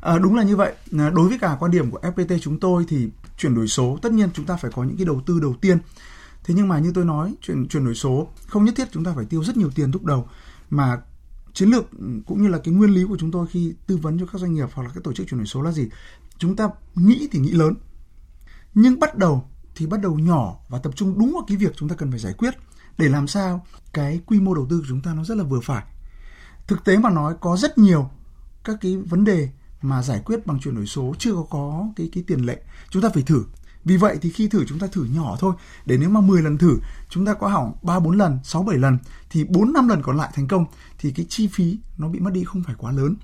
À, 0.00 0.18
đúng 0.18 0.34
là 0.34 0.42
như 0.42 0.56
vậy. 0.56 0.74
Ờ, 0.98 1.10
đối 1.10 1.28
với 1.28 1.38
cả 1.38 1.56
quan 1.60 1.70
điểm 1.70 1.90
của 1.90 1.98
FPT 1.98 2.38
chúng 2.38 2.60
tôi 2.60 2.84
thì 2.88 3.08
chuyển 3.38 3.54
đổi 3.54 3.68
số 3.68 3.98
tất 4.02 4.12
nhiên 4.12 4.28
chúng 4.34 4.44
ta 4.44 4.56
phải 4.56 4.70
có 4.74 4.84
những 4.84 4.96
cái 4.96 5.06
đầu 5.06 5.20
tư 5.26 5.40
đầu 5.40 5.54
tiên. 5.60 5.78
Thế 6.44 6.54
nhưng 6.54 6.68
mà 6.68 6.78
như 6.78 6.92
tôi 6.94 7.04
nói, 7.04 7.34
chuyển 7.42 7.68
chuyển 7.68 7.84
đổi 7.84 7.94
số 7.94 8.28
không 8.46 8.64
nhất 8.64 8.74
thiết 8.76 8.88
chúng 8.92 9.04
ta 9.04 9.12
phải 9.16 9.24
tiêu 9.24 9.44
rất 9.44 9.56
nhiều 9.56 9.70
tiền 9.74 9.90
lúc 9.90 10.04
đầu 10.04 10.28
mà 10.70 11.00
chiến 11.52 11.68
lược 11.68 11.90
ừ, 11.98 12.06
cũng 12.26 12.42
như 12.42 12.48
là 12.48 12.58
cái 12.58 12.74
nguyên 12.74 12.90
lý 12.90 13.04
của 13.04 13.16
chúng 13.20 13.30
tôi 13.30 13.46
khi 13.46 13.74
tư 13.86 13.96
vấn 13.96 14.18
cho 14.18 14.26
các 14.26 14.38
doanh 14.38 14.54
nghiệp 14.54 14.68
hoặc 14.74 14.82
là 14.82 14.90
các 14.94 15.04
tổ 15.04 15.12
chức 15.12 15.26
chuyển 15.28 15.38
đổi 15.38 15.46
số 15.46 15.62
là 15.62 15.72
gì? 15.72 15.88
Chúng 16.38 16.56
ta 16.56 16.68
nghĩ 16.94 17.28
thì 17.32 17.38
nghĩ 17.38 17.50
lớn. 17.50 17.74
Nhưng 18.74 19.00
bắt 19.00 19.18
đầu 19.18 19.44
thì 19.74 19.86
bắt 19.86 20.00
đầu 20.00 20.18
nhỏ 20.18 20.56
và 20.68 20.78
tập 20.78 20.92
trung 20.96 21.18
đúng 21.18 21.32
vào 21.32 21.44
cái 21.48 21.56
việc 21.56 21.72
chúng 21.76 21.88
ta 21.88 21.96
cần 21.96 22.10
phải 22.10 22.20
giải 22.20 22.32
quyết 22.32 22.54
để 22.98 23.08
làm 23.08 23.26
sao 23.26 23.66
cái 23.92 24.20
quy 24.26 24.40
mô 24.40 24.54
đầu 24.54 24.66
tư 24.70 24.78
của 24.78 24.86
chúng 24.88 25.02
ta 25.02 25.14
nó 25.14 25.24
rất 25.24 25.34
là 25.34 25.44
vừa 25.44 25.60
phải. 25.60 25.84
Thực 26.66 26.84
tế 26.84 26.98
mà 26.98 27.10
nói 27.10 27.34
có 27.40 27.56
rất 27.56 27.78
nhiều 27.78 28.10
các 28.64 28.76
cái 28.80 28.96
vấn 28.96 29.24
đề 29.24 29.48
mà 29.82 30.02
giải 30.02 30.22
quyết 30.24 30.46
bằng 30.46 30.60
chuyển 30.60 30.74
đổi 30.74 30.86
số 30.86 31.14
chưa 31.18 31.34
có 31.34 31.46
có 31.50 31.88
cái 31.96 32.08
cái 32.12 32.24
tiền 32.26 32.40
lệ. 32.40 32.62
Chúng 32.90 33.02
ta 33.02 33.08
phải 33.14 33.22
thử. 33.22 33.44
Vì 33.84 33.96
vậy 33.96 34.18
thì 34.22 34.30
khi 34.30 34.48
thử 34.48 34.64
chúng 34.64 34.78
ta 34.78 34.86
thử 34.86 35.04
nhỏ 35.04 35.36
thôi 35.40 35.54
để 35.86 35.98
nếu 35.98 36.10
mà 36.10 36.20
10 36.20 36.42
lần 36.42 36.58
thử 36.58 36.78
chúng 37.08 37.26
ta 37.26 37.34
có 37.34 37.48
hỏng 37.48 37.72
3 37.82 37.98
4 37.98 38.18
lần, 38.18 38.38
6 38.44 38.62
7 38.62 38.78
lần 38.78 38.98
thì 39.30 39.44
4 39.44 39.72
5 39.72 39.88
lần 39.88 40.02
còn 40.02 40.16
lại 40.16 40.30
thành 40.34 40.48
công 40.48 40.64
thì 40.98 41.12
cái 41.12 41.26
chi 41.28 41.48
phí 41.52 41.78
nó 41.98 42.08
bị 42.08 42.20
mất 42.20 42.32
đi 42.32 42.44
không 42.44 42.62
phải 42.62 42.74
quá 42.78 42.92
lớn. 42.92 43.16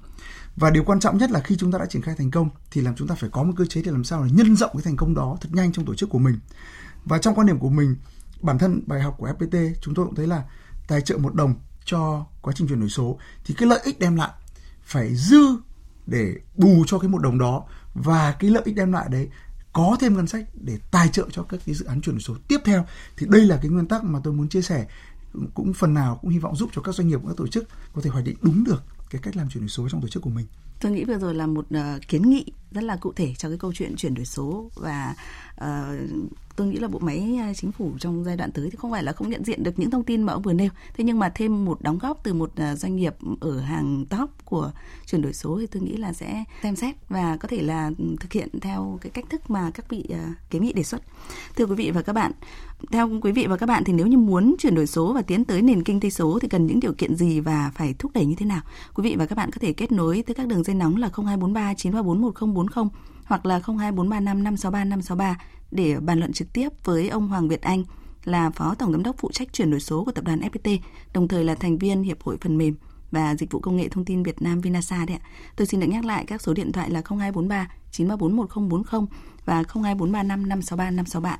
Và 0.57 0.71
điều 0.71 0.85
quan 0.85 1.01
trọng 1.01 1.19
nhất 1.19 1.31
là 1.31 1.41
khi 1.41 1.57
chúng 1.57 1.73
ta 1.73 1.79
đã 1.79 1.87
triển 1.87 2.03
khai 2.03 2.15
thành 2.19 2.31
công 2.31 2.49
thì 2.71 2.81
làm 2.81 2.95
chúng 2.97 3.09
ta 3.09 3.15
phải 3.15 3.31
có 3.31 3.43
một 3.43 3.53
cơ 3.57 3.65
chế 3.65 3.83
để 3.83 3.93
làm 3.93 4.05
sao 4.05 4.25
để 4.25 4.31
nhân 4.33 4.57
rộng 4.57 4.71
cái 4.73 4.83
thành 4.83 4.97
công 4.97 5.15
đó 5.15 5.37
thật 5.41 5.49
nhanh 5.53 5.73
trong 5.73 5.85
tổ 5.85 5.95
chức 5.95 6.11
của 6.11 6.19
mình. 6.19 6.39
Và 7.05 7.19
trong 7.19 7.35
quan 7.35 7.47
điểm 7.47 7.59
của 7.59 7.71
mình 7.71 7.97
bản 8.43 8.59
thân 8.59 8.83
bài 8.87 9.01
học 9.01 9.15
của 9.19 9.27
FPT 9.27 9.73
chúng 9.81 9.95
tôi 9.95 10.07
cũng 10.07 10.15
thấy 10.15 10.27
là 10.27 10.45
tài 10.89 11.01
trợ 11.01 11.19
một 11.19 11.35
đồng 11.35 11.55
cho 11.85 12.27
quá 12.43 12.53
trình 12.57 12.69
chuyển 12.69 12.81
đổi 12.81 12.89
số, 12.89 13.19
thì 13.45 13.55
cái 13.55 13.69
lợi 13.69 13.81
ích 13.85 13.99
đem 13.99 14.17
lại 14.17 14.31
phải 14.83 15.15
dư 15.15 15.43
để 16.07 16.35
bù 16.55 16.85
cho 16.87 16.99
cái 16.99 17.09
một 17.09 17.19
đồng 17.19 17.39
đó, 17.39 17.65
và 17.95 18.37
cái 18.39 18.51
lợi 18.51 18.63
ích 18.67 18.75
đem 18.75 18.93
lại 18.93 19.09
đấy 19.11 19.29
có 19.73 19.97
thêm 20.01 20.17
ngân 20.17 20.27
sách 20.27 20.45
để 20.55 20.79
tài 20.91 21.09
trợ 21.09 21.27
cho 21.33 21.43
các 21.43 21.61
cái 21.67 21.75
dự 21.75 21.85
án 21.85 22.01
chuyển 22.01 22.15
đổi 22.15 22.21
số 22.21 22.35
tiếp 22.49 22.59
theo. 22.65 22.87
Thì 23.17 23.27
đây 23.31 23.43
là 23.43 23.57
cái 23.57 23.69
nguyên 23.69 23.89
tắc 23.89 24.05
mà 24.05 24.21
tôi 24.25 24.35
muốn 24.35 24.49
chia 24.49 24.63
sẻ, 24.63 24.87
cũng 25.55 25.73
phần 25.73 25.95
nào 25.95 26.19
cũng 26.23 26.31
hy 26.31 26.39
vọng 26.39 26.57
giúp 26.57 26.71
cho 26.73 26.83
các 26.83 26.95
doanh 26.95 27.09
nghiệp, 27.09 27.21
các 27.27 27.37
tổ 27.37 27.47
chức 27.47 27.69
có 27.95 28.03
thể 28.03 28.11
hoạch 28.11 28.25
định 28.25 28.37
đúng 28.43 28.65
được 28.65 28.83
cái 29.13 29.23
cách 29.23 29.37
làm 29.37 29.49
chuyển 29.49 29.63
đổi 29.63 29.69
số 29.69 29.89
trong 29.89 30.01
tổ 30.01 30.09
chức 30.09 30.23
của 30.23 30.31
mình. 30.31 30.47
Tôi 30.81 30.93
nghĩ 30.93 31.05
vừa 31.05 31.19
rồi 31.19 31.35
là 31.35 31.47
một 31.47 31.67
uh, 31.75 32.09
kiến 32.09 32.31
nghị 32.31 32.45
rất 32.71 32.85
là 32.85 32.97
cụ 32.97 33.13
thể 33.13 33.35
cho 33.39 33.49
cái 33.49 33.59
câu 33.59 33.73
chuyện 33.75 33.97
chuyển 33.97 34.15
đổi 34.15 34.25
số 34.25 34.71
và 34.75 35.15
uh, 35.65 35.67
tôi 36.57 36.67
nghĩ 36.67 36.79
là 36.79 36.89
bộ 36.89 36.99
máy 36.99 37.39
ờ, 37.47 37.55
chính 37.55 37.73
phủ 37.73 37.93
trong 37.99 38.25
giai 38.25 38.37
đoạn 38.37 38.53
tới 38.53 38.71
thì 38.71 38.77
không 38.77 38.91
phải 38.91 39.03
là 39.03 39.13
không 39.13 39.31
nhận 39.31 39.45
diện 39.45 39.63
được 39.63 39.79
những 39.79 39.91
thông 39.91 40.05
tin 40.05 40.23
mà 40.23 40.33
ông 40.33 40.43
vừa 40.43 40.53
nêu 40.53 40.69
thế 40.95 41.05
nhưng 41.05 41.19
mà 41.19 41.33
thêm 41.35 41.65
một 41.65 41.83
đóng 41.83 41.99
góp 41.99 42.25
từ 42.25 42.35
một 42.35 42.51
doanh 42.77 42.97
nghiệp 42.97 43.15
ở 43.41 43.61
hàng 43.61 44.07
top 44.11 44.31
của 44.45 44.73
chuyển 45.07 45.23
đổi 45.23 45.33
số 45.33 45.59
thì 45.61 45.67
tôi 45.67 45.83
nghĩ 45.83 45.97
là 45.97 46.13
sẽ 46.13 46.45
xem 46.63 46.77
xét 46.77 46.95
và 47.09 47.37
có 47.37 47.49
thể 47.49 47.63
là 47.63 47.91
ừ, 47.99 48.05
thực 48.21 48.33
hiện 48.33 48.49
theo 48.61 48.99
cái 49.01 49.11
cách 49.11 49.25
thức 49.31 49.51
mà 49.51 49.71
các 49.71 49.89
vị 49.89 50.09
kiến 50.51 50.63
nghị 50.63 50.73
đề 50.73 50.83
xuất 50.83 51.03
thưa 51.57 51.67
quý 51.67 51.75
vị 51.75 51.91
và 51.91 52.03
các 52.03 52.13
bạn 52.13 52.33
theo 52.91 53.11
quý 53.23 53.33
vị 53.33 53.47
và 53.47 53.57
các 53.57 53.67
bạn 53.67 53.85
thì 53.85 53.93
nếu 53.93 54.07
như 54.07 54.19
muốn 54.19 54.55
chuyển 54.59 54.75
đổi 54.75 54.87
số 54.87 55.13
và 55.13 55.23
tiến 55.23 55.45
tới 55.45 55.63
nền 55.63 55.83
kinh 55.83 56.01
tế 56.01 56.11
số 56.11 56.39
thì 56.39 56.49
cần 56.49 56.67
những 56.67 56.81
điều 56.81 56.93
kiện 56.93 57.17
gì 57.17 57.41
và 57.41 57.71
phải 57.75 57.95
thúc 57.99 58.13
đẩy 58.15 58.27
như 58.27 58.35
thế 58.35 58.47
nào 58.47 58.61
quý 58.95 59.03
vị 59.03 59.17
và 59.19 59.27
các 59.27 59.37
bạn 59.37 59.51
có 59.51 59.59
thể 59.61 59.73
kết 59.73 59.93
nối 59.93 60.23
tới 60.27 60.35
các 60.35 60.47
đường 60.47 60.65
dây 60.65 60.75
nóng 60.75 60.97
là 60.97 61.11
0243 61.17 61.75
934 61.75 62.23
1040 62.23 62.85
hoặc 63.25 63.47
là 63.47 63.55
02435 63.55 64.45
563 64.45 64.85
563 64.85 65.39
để 65.71 66.01
bàn 66.01 66.19
luận 66.19 66.33
trực 66.33 66.53
tiếp 66.53 66.69
với 66.85 67.09
ông 67.09 67.29
Hoàng 67.29 67.49
Việt 67.49 67.63
Anh 67.63 67.85
là 68.25 68.51
Phó 68.51 68.75
Tổng 68.75 68.93
Giám 68.93 69.03
đốc 69.03 69.17
phụ 69.19 69.31
trách 69.33 69.53
chuyển 69.53 69.71
đổi 69.71 69.81
số 69.81 70.05
của 70.05 70.13
tập 70.13 70.25
đoàn 70.25 70.41
FPT, 70.41 70.79
đồng 71.15 71.29
thời 71.29 71.45
là 71.45 71.55
thành 71.55 71.79
viên 71.79 72.03
Hiệp 72.03 72.23
hội 72.23 72.37
Phần 72.41 72.59
mềm 72.59 72.75
và 73.11 73.35
Dịch 73.35 73.51
vụ 73.51 73.61
Công 73.61 73.77
nghệ 73.77 73.89
Thông 73.89 74.05
tin 74.05 74.23
Việt 74.23 74.43
Nam 74.43 74.61
Vinasa 74.61 75.05
đấy 75.05 75.17
ạ. 75.23 75.27
Tôi 75.57 75.67
xin 75.67 75.81
được 75.81 75.87
nhắc 75.87 76.05
lại 76.05 76.25
các 76.27 76.43
số 76.43 76.55
điện 76.55 76.73
thoại 76.73 76.91
là 76.91 77.03
0243 77.09 77.69
934 77.91 78.37
1040 78.37 79.07
và 79.45 79.55
02435 79.55 80.49
563 80.49 80.91
563. 80.91 81.39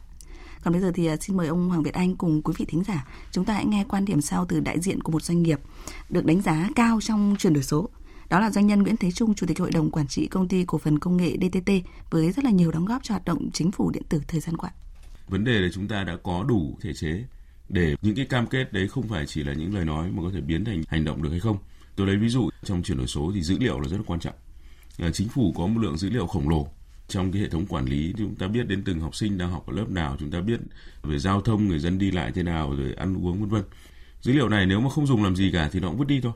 Còn 0.65 0.73
bây 0.73 0.83
giờ 0.83 0.93
thì 0.95 1.07
à, 1.07 1.17
xin 1.17 1.37
mời 1.37 1.47
ông 1.47 1.69
Hoàng 1.69 1.83
Việt 1.83 1.95
Anh 1.95 2.17
cùng 2.17 2.43
quý 2.43 2.55
vị 2.59 2.65
thính 2.69 2.85
giả, 2.85 3.07
chúng 3.31 3.45
ta 3.45 3.55
hãy 3.55 3.65
nghe 3.65 3.85
quan 3.89 4.05
điểm 4.05 4.21
sau 4.21 4.47
từ 4.49 4.61
đại 4.61 4.81
diện 4.81 5.01
của 5.01 5.13
một 5.13 5.23
doanh 5.23 5.43
nghiệp 5.43 5.61
được 6.09 6.25
đánh 6.25 6.41
giá 6.41 6.69
cao 6.75 6.99
trong 7.01 7.37
chuyển 7.39 7.53
đổi 7.55 7.63
số 7.63 7.89
đó 8.33 8.41
là 8.41 8.51
doanh 8.51 8.67
nhân 8.67 8.83
Nguyễn 8.83 8.97
Thế 8.97 9.11
Trung, 9.11 9.35
Chủ 9.35 9.47
tịch 9.47 9.59
Hội 9.59 9.71
đồng 9.71 9.91
Quản 9.91 10.09
trị 10.09 10.27
Công 10.27 10.49
ty 10.49 10.65
Cổ 10.65 10.79
phần 10.79 10.99
Công 10.99 11.17
nghệ 11.17 11.37
DTT 11.41 11.71
với 12.11 12.33
rất 12.33 12.45
là 12.45 12.51
nhiều 12.51 12.71
đóng 12.71 12.85
góp 12.85 13.03
cho 13.03 13.13
hoạt 13.13 13.25
động 13.25 13.51
chính 13.53 13.71
phủ 13.71 13.91
điện 13.91 14.03
tử 14.09 14.21
thời 14.29 14.41
gian 14.41 14.57
qua. 14.57 14.71
Vấn 15.29 15.45
đề 15.45 15.61
là 15.61 15.69
chúng 15.73 15.89
ta 15.89 16.05
đã 16.05 16.17
có 16.23 16.45
đủ 16.49 16.79
thể 16.81 16.93
chế 16.95 17.25
để 17.69 17.97
những 18.03 18.17
cái 18.17 18.27
cam 18.27 18.47
kết 18.47 18.73
đấy 18.73 18.89
không 18.89 19.09
phải 19.09 19.27
chỉ 19.27 19.45
là 19.45 19.53
những 19.53 19.75
lời 19.75 19.85
nói 19.85 20.11
mà 20.11 20.23
có 20.23 20.31
thể 20.35 20.41
biến 20.41 20.65
thành 20.65 20.83
hành 20.89 21.05
động 21.05 21.23
được 21.23 21.31
hay 21.31 21.41
không. 21.41 21.59
Tôi 21.97 22.07
lấy 22.07 22.17
ví 22.17 22.29
dụ 22.29 22.51
trong 22.65 22.83
chuyển 22.83 22.99
đổi 22.99 23.07
số 23.07 23.33
thì 23.35 23.43
dữ 23.43 23.59
liệu 23.59 23.81
là 23.81 23.89
rất 23.89 23.97
là 23.97 24.03
quan 24.07 24.21
trọng. 24.21 24.35
À, 24.99 25.11
chính 25.13 25.29
phủ 25.29 25.53
có 25.57 25.67
một 25.67 25.81
lượng 25.81 25.97
dữ 25.97 26.11
liệu 26.11 26.27
khổng 26.27 26.49
lồ 26.49 26.69
trong 27.13 27.33
cái 27.33 27.43
hệ 27.43 27.49
thống 27.49 27.67
quản 27.67 27.85
lý 27.85 28.15
chúng 28.19 28.35
ta 28.35 28.49
biết 28.49 28.69
đến 28.69 28.83
từng 28.85 29.01
học 29.01 29.17
sinh 29.17 29.39
đang 29.39 29.51
học 29.51 29.67
ở 29.67 29.73
lớp 29.77 29.91
nào 29.91 30.17
chúng 30.21 30.31
ta 30.31 30.41
biết 30.41 30.61
về 31.03 31.19
giao 31.19 31.41
thông 31.41 31.69
người 31.69 31.79
dân 31.79 31.99
đi 31.99 32.11
lại 32.11 32.33
thế 32.35 32.43
nào 32.43 32.75
rồi 32.77 32.95
ăn 32.95 33.27
uống 33.27 33.41
vân 33.41 33.49
vân. 33.49 33.63
Dữ 34.21 34.33
liệu 34.33 34.49
này 34.49 34.67
nếu 34.67 34.81
mà 34.81 34.91
không 34.91 35.07
dùng 35.07 35.25
làm 35.25 35.37
gì 35.37 35.51
cả 35.53 35.69
thì 35.73 35.81
nó 35.81 35.89
cũng 35.89 35.99
vứt 35.99 36.09
đi 36.09 36.21
thôi. 36.21 36.33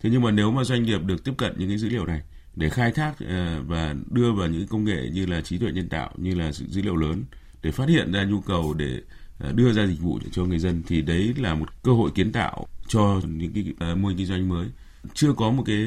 Thế 0.00 0.10
nhưng 0.10 0.22
mà 0.22 0.30
nếu 0.30 0.50
mà 0.50 0.64
doanh 0.64 0.82
nghiệp 0.82 0.98
được 1.04 1.24
tiếp 1.24 1.32
cận 1.36 1.54
những 1.58 1.68
cái 1.68 1.78
dữ 1.78 1.88
liệu 1.88 2.06
này 2.06 2.20
để 2.56 2.68
khai 2.68 2.92
thác 2.92 3.14
ờ, 3.28 3.62
và 3.66 3.94
đưa 4.10 4.32
vào 4.32 4.48
những 4.48 4.66
công 4.66 4.84
nghệ 4.84 5.10
như 5.12 5.26
là 5.26 5.40
trí 5.40 5.58
tuệ 5.58 5.72
nhân 5.72 5.88
tạo 5.88 6.10
như 6.16 6.34
là 6.34 6.52
dữ 6.52 6.82
liệu 6.82 6.96
lớn 6.96 7.24
để 7.62 7.70
phát 7.70 7.88
hiện 7.88 8.12
ra 8.12 8.24
nhu 8.24 8.40
cầu 8.40 8.74
để 8.74 9.00
ờ, 9.38 9.52
đưa 9.52 9.72
ra 9.72 9.86
dịch 9.86 10.00
vụ 10.00 10.18
cho 10.32 10.44
người 10.44 10.58
dân 10.58 10.82
thì 10.86 11.02
đấy 11.02 11.34
là 11.38 11.54
một 11.54 11.82
cơ 11.82 11.92
hội 11.92 12.10
kiến 12.14 12.32
tạo 12.32 12.66
cho 12.88 13.20
những 13.26 13.52
cái 13.52 13.90
uh, 13.92 13.98
mô 13.98 14.08
hình 14.08 14.18
kinh 14.18 14.26
doanh 14.26 14.48
mới. 14.48 14.66
Chưa 15.14 15.32
có 15.32 15.50
một 15.50 15.62
cái 15.66 15.86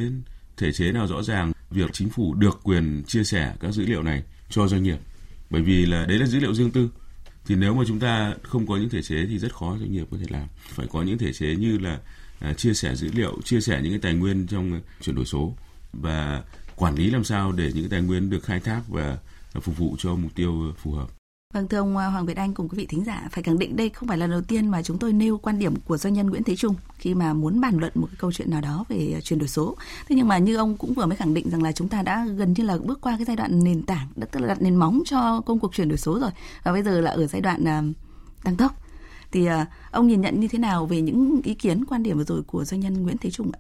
thể 0.57 0.71
chế 0.71 0.91
nào 0.91 1.07
rõ 1.07 1.24
ràng 1.24 1.51
việc 1.72 1.90
chính 1.94 2.10
phủ 2.10 2.34
được 2.34 2.60
quyền 2.63 3.04
chia 3.08 3.24
sẻ 3.24 3.56
các 3.60 3.72
dữ 3.72 3.86
liệu 3.86 4.04
này 4.04 4.24
cho 4.50 4.68
doanh 4.68 4.84
nghiệp. 4.84 4.98
Bởi 5.50 5.62
vì 5.62 5.86
là 5.86 6.06
đấy 6.06 6.20
là 6.20 6.25
dữ 6.25 6.40
liệu 6.40 6.54
riêng 6.54 6.72
tư. 6.72 6.90
Thì 7.46 7.56
nếu 7.56 7.74
mà 7.74 7.84
chúng 7.88 8.00
ta 8.00 8.34
không 8.44 8.68
có 8.68 8.78
những 8.78 8.90
thể 8.90 9.01
chế 9.01 9.25
thì 9.30 9.40
rất 9.40 9.54
khó 9.54 9.78
doanh 9.80 9.92
nghiệp 9.92 10.08
có 10.12 10.18
thể 10.18 10.25
làm. 10.30 10.48
Phải 10.70 10.88
có 10.92 11.04
những 11.04 11.18
thể 11.18 11.34
chế 11.34 11.56
như 11.56 11.78
là 11.78 12.00
à, 12.40 12.54
chia 12.54 12.74
sẻ 12.74 12.96
dữ 12.96 13.10
liệu 13.13 13.42
chia 13.44 13.62
sẻ 13.62 13.80
những 13.84 13.92
cái 13.92 14.00
tài 14.01 14.13
nguyên 14.13 14.48
trong 14.48 14.82
chuyển 15.01 15.16
đổi 15.16 15.25
số 15.25 15.56
và 15.94 16.44
quản 16.75 16.96
lý 16.96 17.10
làm 17.10 17.24
sao 17.24 17.51
để 17.51 17.72
những 17.74 17.84
cái 17.84 17.90
tài 17.90 18.01
nguyên 18.01 18.30
được 18.30 18.44
khai 18.44 18.60
thác 18.60 18.82
và 18.88 19.18
phục 19.62 19.78
vụ 19.78 19.96
cho 20.00 20.16
mục 20.16 20.36
tiêu 20.36 20.74
phù 20.78 20.92
hợp. 20.92 21.21
Vâng 21.53 21.67
thưa 21.67 21.77
ông 21.77 21.98
ờ, 21.98 22.10
Hoàng 22.10 22.25
Việt 22.25 22.38
Anh 22.38 22.53
cùng 22.53 22.70
quý 22.70 22.77
vị 22.77 22.86
thính 22.86 23.03
giả 23.05 23.27
phải 23.31 23.43
khẳng 23.43 23.60
định 23.60 23.75
đây 23.75 23.89
không 23.89 24.10
phải 24.10 24.17
là 24.17 24.27
lần 24.27 24.31
đầu 24.31 24.41
tiên 24.41 24.67
mà 24.67 24.84
chúng 24.84 24.98
tôi 24.98 25.13
nêu 25.13 25.38
quan 25.38 25.60
điểm 25.60 25.74
của 25.86 25.98
doanh 25.98 26.13
nhân 26.13 26.29
Nguyễn 26.29 26.43
Thế 26.43 26.55
Trung 26.55 26.75
khi 26.98 27.13
mà 27.13 27.34
muốn 27.34 27.62
bàn 27.62 27.77
luận 27.77 27.91
một 27.96 28.08
cái 28.08 28.15
câu 28.20 28.31
chuyện 28.31 28.51
nào 28.51 28.62
đó 28.62 28.86
về 28.89 29.12
ờ, 29.13 29.22
chuyển 29.22 29.39
đổi 29.39 29.48
số. 29.48 29.75
Thế 30.10 30.15
nhưng 30.15 30.27
mà 30.27 30.38
như 30.38 30.55
ông 30.55 30.77
cũng 30.77 30.93
vừa 30.93 31.05
mới 31.05 31.15
khẳng 31.15 31.34
định 31.34 31.50
rằng 31.50 31.63
là 31.63 31.72
chúng 31.72 31.88
ta 31.88 32.01
đã 32.01 32.25
gần 32.25 32.53
như 32.58 32.63
là 32.63 32.77
bước 32.77 33.01
qua 33.01 33.17
cái 33.17 33.25
giai 33.25 33.36
đoạn 33.36 33.63
nền 33.63 33.84
tảng, 33.84 34.08
tức 34.31 34.41
là 34.41 34.48
đặt 34.48 34.62
nền 34.62 34.75
móng 34.75 35.01
cho 35.05 35.41
công 35.41 35.60
cuộc 35.60 35.75
chuyển 35.75 35.89
đổi 35.89 35.98
số 35.98 36.20
rồi 36.20 36.31
và 36.63 36.72
bây 36.72 36.84
giờ 36.84 37.01
là 37.01 37.12
ở 37.12 37.27
giai 37.27 37.41
đoạn 37.41 37.65
ờ, 37.65 37.81
tăng 38.43 38.55
tốc. 38.55 38.75
Thì 39.31 39.48
ông 39.91 40.08
nhìn 40.08 40.22
nhận 40.22 40.39
như 40.39 40.48
thế 40.48 40.60
nào 40.60 40.86
về 40.86 41.01
những 41.01 41.41
ý 41.43 41.53
kiến 41.53 41.86
quan 41.86 42.03
điểm 42.03 42.17
vừa 42.17 42.24
rồi 42.24 42.43
của 42.43 42.65
doanh 42.65 42.79
nhân 42.79 43.03
Nguyễn 43.03 43.17
Thế 43.17 43.31
Trung 43.31 43.51
ạ? 43.53 43.60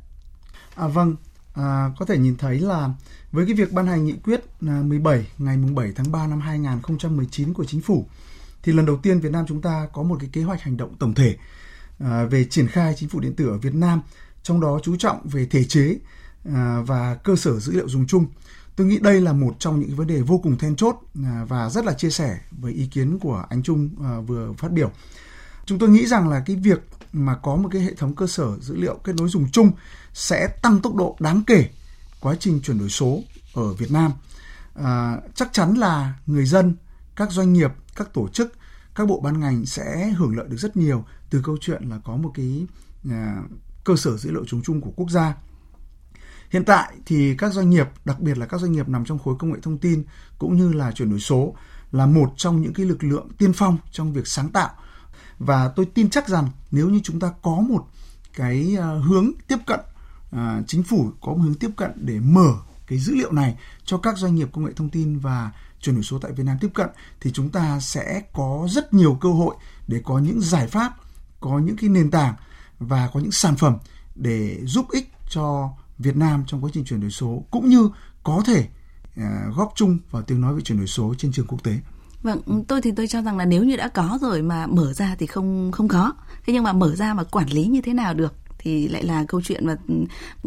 À, 0.75 0.87
vâng, 0.87 1.15
à, 1.53 1.91
có 1.99 2.05
thể 2.05 2.17
nhìn 2.17 2.37
thấy 2.37 2.59
là 2.59 2.89
với 3.31 3.45
cái 3.45 3.53
việc 3.53 3.71
ban 3.73 3.87
hành 3.87 4.05
nghị 4.05 4.13
quyết 4.13 4.41
à, 4.67 4.81
17 4.85 5.27
ngày 5.37 5.57
7 5.57 5.91
tháng 5.95 6.11
3 6.11 6.27
năm 6.27 6.39
2019 6.39 7.53
của 7.53 7.65
chính 7.65 7.81
phủ 7.81 8.05
thì 8.63 8.73
lần 8.73 8.85
đầu 8.85 8.97
tiên 8.97 9.19
Việt 9.19 9.31
Nam 9.31 9.45
chúng 9.47 9.61
ta 9.61 9.87
có 9.93 10.03
một 10.03 10.17
cái 10.19 10.29
kế 10.33 10.43
hoạch 10.43 10.61
hành 10.61 10.77
động 10.77 10.95
tổng 10.99 11.13
thể 11.13 11.37
à, 11.99 12.25
về 12.25 12.43
triển 12.43 12.67
khai 12.67 12.93
chính 12.97 13.09
phủ 13.09 13.19
điện 13.19 13.35
tử 13.35 13.47
ở 13.47 13.57
Việt 13.57 13.75
Nam, 13.75 14.01
trong 14.43 14.61
đó 14.61 14.79
chú 14.83 14.95
trọng 14.95 15.27
về 15.27 15.45
thể 15.45 15.63
chế 15.63 15.97
à, 16.45 16.81
và 16.85 17.15
cơ 17.15 17.35
sở 17.35 17.59
dữ 17.59 17.73
liệu 17.73 17.89
dùng 17.89 18.07
chung. 18.07 18.25
Tôi 18.75 18.87
nghĩ 18.87 18.99
đây 18.99 19.21
là 19.21 19.33
một 19.33 19.55
trong 19.59 19.79
những 19.79 19.95
vấn 19.95 20.07
đề 20.07 20.21
vô 20.21 20.37
cùng 20.37 20.57
then 20.57 20.75
chốt 20.75 20.95
à, 21.23 21.45
và 21.47 21.69
rất 21.69 21.85
là 21.85 21.93
chia 21.93 22.09
sẻ 22.09 22.39
với 22.51 22.73
ý 22.73 22.87
kiến 22.87 23.19
của 23.19 23.45
anh 23.49 23.63
Trung 23.63 23.89
à, 24.03 24.19
vừa 24.19 24.53
phát 24.53 24.71
biểu. 24.71 24.91
Chúng 25.65 25.79
tôi 25.79 25.89
nghĩ 25.89 26.07
rằng 26.07 26.29
là 26.29 26.43
cái 26.45 26.55
việc 26.55 26.79
mà 27.13 27.35
có 27.35 27.55
một 27.55 27.69
cái 27.71 27.81
hệ 27.81 27.93
thống 27.93 28.15
cơ 28.15 28.27
sở 28.27 28.59
dữ 28.59 28.75
liệu 28.75 28.99
kết 29.03 29.15
nối 29.15 29.29
dùng 29.29 29.51
chung 29.51 29.71
sẽ 30.13 30.47
tăng 30.47 30.81
tốc 30.81 30.95
độ 30.95 31.17
đáng 31.19 31.41
kể 31.47 31.69
quá 32.19 32.35
trình 32.39 32.61
chuyển 32.63 32.79
đổi 32.79 32.89
số 32.89 33.19
ở 33.53 33.73
Việt 33.73 33.91
Nam. 33.91 34.11
À, 34.75 35.17
chắc 35.35 35.53
chắn 35.53 35.73
là 35.73 36.13
người 36.25 36.45
dân, 36.45 36.75
các 37.15 37.31
doanh 37.31 37.53
nghiệp, 37.53 37.71
các 37.95 38.13
tổ 38.13 38.27
chức, 38.27 38.53
các 38.95 39.07
bộ 39.07 39.19
ban 39.19 39.39
ngành 39.39 39.65
sẽ 39.65 40.09
hưởng 40.17 40.37
lợi 40.37 40.47
được 40.49 40.57
rất 40.57 40.77
nhiều 40.77 41.05
từ 41.29 41.41
câu 41.45 41.57
chuyện 41.61 41.83
là 41.89 41.99
có 42.05 42.15
một 42.15 42.31
cái 42.35 42.65
à, 43.09 43.43
cơ 43.83 43.95
sở 43.95 44.17
dữ 44.17 44.31
liệu 44.31 44.45
chung 44.45 44.61
chung 44.63 44.81
của 44.81 44.91
quốc 44.95 45.09
gia. 45.09 45.35
Hiện 46.49 46.65
tại 46.65 46.93
thì 47.05 47.35
các 47.37 47.53
doanh 47.53 47.69
nghiệp, 47.69 47.87
đặc 48.05 48.19
biệt 48.19 48.37
là 48.37 48.45
các 48.45 48.61
doanh 48.61 48.71
nghiệp 48.71 48.89
nằm 48.89 49.05
trong 49.05 49.19
khối 49.19 49.35
công 49.39 49.53
nghệ 49.53 49.59
thông 49.61 49.77
tin 49.77 50.03
cũng 50.37 50.57
như 50.57 50.73
là 50.73 50.91
chuyển 50.91 51.09
đổi 51.09 51.19
số 51.19 51.55
là 51.91 52.05
một 52.05 52.33
trong 52.37 52.61
những 52.61 52.73
cái 52.73 52.85
lực 52.85 53.03
lượng 53.03 53.29
tiên 53.37 53.53
phong 53.53 53.77
trong 53.91 54.13
việc 54.13 54.27
sáng 54.27 54.49
tạo 54.49 54.69
và 55.39 55.67
tôi 55.67 55.85
tin 55.85 56.09
chắc 56.09 56.27
rằng 56.27 56.49
nếu 56.71 56.89
như 56.89 56.99
chúng 57.03 57.19
ta 57.19 57.33
có 57.41 57.55
một 57.55 57.87
cái 58.33 58.77
à, 58.79 58.87
hướng 58.87 59.31
tiếp 59.47 59.57
cận 59.67 59.79
à, 60.31 60.61
chính 60.67 60.83
phủ 60.83 61.11
có 61.21 61.33
một 61.33 61.41
hướng 61.41 61.55
tiếp 61.55 61.69
cận 61.77 61.91
để 61.95 62.19
mở 62.19 62.53
cái 62.87 62.99
dữ 62.99 63.15
liệu 63.15 63.31
này 63.31 63.57
cho 63.85 63.97
các 63.97 64.17
doanh 64.17 64.35
nghiệp 64.35 64.49
công 64.51 64.65
nghệ 64.65 64.71
thông 64.75 64.89
tin 64.89 65.19
và 65.19 65.51
chuyển 65.79 65.95
đổi 65.95 66.03
số 66.03 66.19
tại 66.19 66.31
Việt 66.31 66.43
Nam 66.43 66.57
tiếp 66.61 66.69
cận 66.73 66.89
thì 67.21 67.31
chúng 67.31 67.49
ta 67.49 67.79
sẽ 67.79 68.21
có 68.33 68.67
rất 68.69 68.93
nhiều 68.93 69.17
cơ 69.21 69.29
hội 69.29 69.55
để 69.87 70.01
có 70.03 70.19
những 70.19 70.41
giải 70.41 70.67
pháp, 70.67 70.93
có 71.39 71.59
những 71.59 71.75
cái 71.77 71.89
nền 71.89 72.11
tảng 72.11 72.35
và 72.79 73.09
có 73.13 73.19
những 73.19 73.31
sản 73.31 73.55
phẩm 73.55 73.77
để 74.15 74.59
giúp 74.65 74.85
ích 74.91 75.11
cho 75.29 75.69
Việt 75.99 76.15
Nam 76.15 76.43
trong 76.47 76.63
quá 76.63 76.69
trình 76.73 76.85
chuyển 76.85 77.01
đổi 77.01 77.11
số 77.11 77.43
cũng 77.51 77.69
như 77.69 77.89
có 78.23 78.43
thể 78.45 78.67
à, 79.15 79.45
góp 79.55 79.73
chung 79.75 79.97
vào 80.11 80.21
tiếng 80.21 80.41
nói 80.41 80.53
về 80.55 80.61
chuyển 80.61 80.77
đổi 80.77 80.87
số 80.87 81.13
trên 81.17 81.31
trường 81.31 81.47
quốc 81.47 81.63
tế. 81.63 81.79
Vâng, 82.23 82.63
tôi 82.67 82.81
thì 82.81 82.91
tôi 82.91 83.07
cho 83.07 83.21
rằng 83.21 83.37
là 83.37 83.45
nếu 83.45 83.63
như 83.63 83.75
đã 83.75 83.87
có 83.87 84.17
rồi 84.21 84.41
mà 84.41 84.67
mở 84.67 84.93
ra 84.93 85.15
thì 85.19 85.25
không 85.25 85.71
không 85.71 85.87
có. 85.87 86.13
Thế 86.45 86.53
nhưng 86.53 86.63
mà 86.63 86.73
mở 86.73 86.95
ra 86.95 87.13
mà 87.13 87.23
quản 87.23 87.49
lý 87.49 87.65
như 87.65 87.81
thế 87.81 87.93
nào 87.93 88.13
được 88.13 88.33
thì 88.57 88.87
lại 88.87 89.03
là 89.03 89.25
câu 89.27 89.41
chuyện 89.41 89.67
mà 89.67 89.75
ừ, 89.87 89.93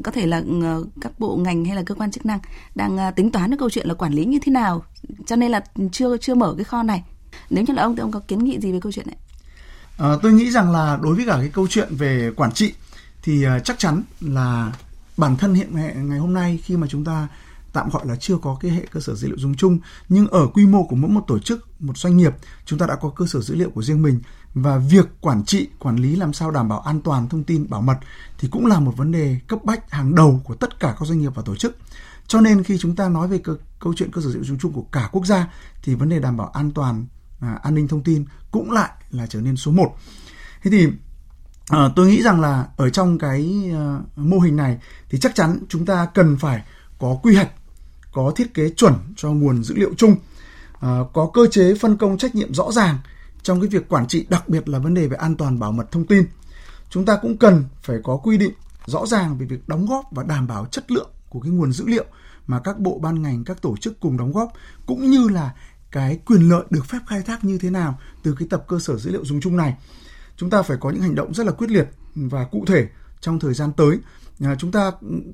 có 0.05 0.11
thể 0.11 0.27
là 0.27 0.43
ừ, 0.47 0.87
các 1.01 1.13
bộ 1.19 1.37
ngành 1.37 1.65
hay 1.65 1.77
là 1.77 1.83
cơ 1.83 1.95
quan 1.95 2.11
chức 2.11 2.27
năng 2.27 2.39
đang 2.75 2.97
à, 2.99 3.11
tính 3.11 3.31
toán 3.31 3.51
cái 3.51 3.59
câu 3.59 3.71
chuyện 3.71 3.89
là 3.89 3.95
quản 3.95 4.13
lý 4.13 4.25
như 4.25 4.39
thế 4.43 4.53
nào. 4.53 4.85
Cho 5.27 5.37
nên 5.37 5.51
là 5.51 5.65
chưa 5.93 6.17
chưa 6.17 6.35
mở 6.35 6.55
cái 6.57 6.65
kho 6.65 6.83
này. 6.83 7.05
Nếu 7.51 7.65
như 7.65 7.75
là 7.75 7.83
ông 7.83 7.97
thì 7.97 8.01
ông 8.01 8.13
có 8.13 8.21
kiến 8.29 8.45
nghị 8.45 8.61
gì 8.61 8.73
về 8.73 8.81
câu 8.81 8.93
chuyện 8.93 9.07
này? 9.07 9.17
À, 9.99 10.09
tôi 10.23 10.33
nghĩ 10.33 10.51
rằng 10.51 10.73
là 10.73 10.99
đối 11.03 11.15
với 11.15 11.27
cả 11.27 11.37
cái 11.37 11.49
câu 11.49 11.67
chuyện 11.71 11.89
về 11.97 12.31
quản 12.37 12.53
trị 12.53 12.73
thì 13.23 13.45
à, 13.45 13.59
chắc 13.59 13.79
chắn 13.79 14.03
là 14.21 14.73
bản 15.17 15.37
thân 15.37 15.55
hiện 15.55 15.77
ngày, 15.77 15.95
ngày 15.97 16.19
hôm 16.19 16.35
nay 16.35 16.59
khi 16.63 16.77
mà 16.77 16.87
chúng 16.91 17.05
ta 17.05 17.29
tạm 17.75 17.91
gọi 17.91 18.07
là 18.07 18.17
chưa 18.17 18.37
có 18.37 18.57
cái 18.61 18.71
hệ 18.71 18.87
cơ 18.91 19.01
sở 19.01 19.15
dữ 19.15 19.29
liệu 19.29 19.39
dùng 19.39 19.55
chung 19.55 19.79
nhưng 20.09 20.27
ở 20.27 20.47
quy 20.47 20.67
mô 20.67 20.85
của 20.85 20.97
mỗi 20.97 21.11
một 21.11 21.25
tổ 21.27 21.39
chức 21.39 21.69
một 21.81 21.99
doanh 21.99 22.17
nghiệp 22.17 22.33
chúng 22.65 22.79
ta 22.79 22.87
đã 22.87 22.97
có 22.97 23.11
cơ 23.11 23.27
sở 23.27 23.41
dữ 23.41 23.55
liệu 23.55 23.71
của 23.71 23.83
riêng 23.83 24.03
mình. 24.03 24.21
Và 24.55 24.79
việc 24.79 25.07
quản 25.21 25.45
trị 25.45 25.69
quản 25.79 25.97
lý 25.97 26.17
làm 26.17 26.33
sao 26.33 26.51
đảm 26.51 26.69
bảo 26.69 26.81
an 26.81 27.01
toàn 27.01 27.29
thông 27.29 27.45
tin 27.45 27.71
bảo 27.71 27.83
mật 27.83 27.99
thì 28.39 28.49
cũng 28.53 28.67
là 28.67 28.81
một 28.81 28.97
vấn 28.97 29.13
đề 29.13 29.41
cấp 29.49 29.65
bách 29.65 29.91
hàng 29.91 30.15
đầu 30.15 30.41
của 30.45 30.55
tất 30.55 30.81
cả 30.81 30.97
các 30.99 31.07
doanh 31.09 31.19
nghiệp 31.19 31.33
và 31.35 31.43
tổ 31.43 31.57
chức. 31.57 31.77
Cho 32.27 32.41
nên 32.41 32.63
khi 32.63 32.79
chúng 32.79 32.97
ta 32.97 33.09
nói 33.09 33.29
về 33.29 33.39
cơ, 33.39 33.57
câu 33.79 33.95
chuyện 33.97 34.11
cơ 34.13 34.21
sở 34.21 34.29
dữ 34.29 34.35
liệu 34.35 34.45
dùng 34.45 34.59
chung 34.59 34.73
của 34.73 34.85
cả 34.93 35.09
quốc 35.13 35.27
gia 35.27 35.49
thì 35.83 35.95
vấn 35.95 36.09
đề 36.09 36.19
đảm 36.19 36.37
bảo 36.37 36.47
an 36.49 36.71
toàn 36.71 37.07
à, 37.41 37.59
an 37.63 37.75
ninh 37.75 37.89
thông 37.89 38.03
tin 38.03 38.25
cũng 38.51 38.71
lại 38.71 38.91
là 39.11 39.27
trở 39.27 39.41
nên 39.41 39.57
số 39.57 39.71
1 39.71 39.97
thế 40.63 40.71
thì 40.71 40.89
à, 41.69 41.89
tôi 41.97 42.09
nghĩ 42.09 42.23
rằng 42.23 42.41
là 42.41 42.67
ở 42.77 42.91
trong 42.91 43.19
cái 43.19 43.71
à, 43.75 43.99
mô 44.17 44.39
hình 44.39 44.57
này 44.57 44.79
thì 45.11 45.19
chắc 45.19 45.35
chắn 45.35 45.59
chúng 45.69 45.87
ta 45.87 46.07
cần 46.15 46.37
phải 46.39 46.63
có 46.99 47.19
quy 47.23 47.35
hoạch 47.35 47.51
có 48.15 48.33
thiết 48.37 48.55
kế 48.55 48.71
chuẩn 48.71 48.95
cho 49.17 49.31
nguồn 49.31 49.65
dữ 49.65 49.75
liệu 49.75 49.91
chung, 49.97 50.17
à, 50.81 50.99
có 51.13 51.31
cơ 51.35 51.47
chế 51.47 51.75
phân 51.75 51.97
công 51.97 52.19
trách 52.19 52.35
nhiệm 52.35 52.55
rõ 52.55 52.73
ràng 52.73 52.99
trong 53.43 53.61
cái 53.61 53.69
việc 53.69 53.89
quản 53.89 54.07
trị, 54.07 54.27
đặc 54.29 54.49
biệt 54.49 54.69
là 54.69 54.79
vấn 54.79 54.95
đề 54.95 55.07
về 55.07 55.17
an 55.17 55.37
toàn 55.37 55.59
bảo 55.59 55.73
mật 55.73 55.93
thông 55.93 56.07
tin. 56.07 56.25
Chúng 56.91 57.05
ta 57.05 57.19
cũng 57.23 57.37
cần 57.37 57.65
phải 57.83 57.97
có 58.05 58.17
quy 58.17 58.39
định 58.39 58.53
rõ 58.87 59.07
ràng 59.07 59.39
về 59.39 59.47
việc 59.47 59.69
đóng 59.69 59.87
góp 59.87 60.05
và 60.11 60.23
đảm 60.23 60.47
bảo 60.47 60.67
chất 60.67 60.91
lượng 60.91 61.11
của 61.29 61.41
cái 61.41 61.51
nguồn 61.51 61.73
dữ 61.73 61.85
liệu 61.87 62.05
mà 62.47 62.61
các 62.61 62.79
bộ 62.79 62.99
ban 62.99 63.23
ngành, 63.23 63.45
các 63.45 63.63
tổ 63.63 63.77
chức 63.77 64.01
cùng 64.01 64.17
đóng 64.17 64.33
góp 64.33 64.53
cũng 64.87 65.11
như 65.11 65.29
là 65.29 65.55
cái 65.91 66.19
quyền 66.27 66.49
lợi 66.49 66.65
được 66.71 66.87
phép 66.87 66.99
khai 67.07 67.23
thác 67.23 67.45
như 67.45 67.59
thế 67.59 67.71
nào 67.71 67.99
từ 68.23 68.35
cái 68.39 68.49
tập 68.51 68.65
cơ 68.69 68.79
sở 68.79 68.97
dữ 68.97 69.11
liệu 69.11 69.25
dùng 69.25 69.41
chung 69.41 69.57
này. 69.57 69.77
Chúng 70.37 70.51
ta 70.51 70.63
phải 70.63 70.77
có 70.81 70.91
những 70.91 71.03
hành 71.03 71.15
động 71.15 71.35
rất 71.35 71.47
là 71.47 71.53
quyết 71.53 71.71
liệt 71.71 71.89
và 72.15 72.45
cụ 72.45 72.65
thể 72.67 72.89
trong 73.21 73.39
thời 73.39 73.55
gian 73.55 73.73
tới. 73.73 73.99
Chúng 74.59 74.73
ta 74.73 74.93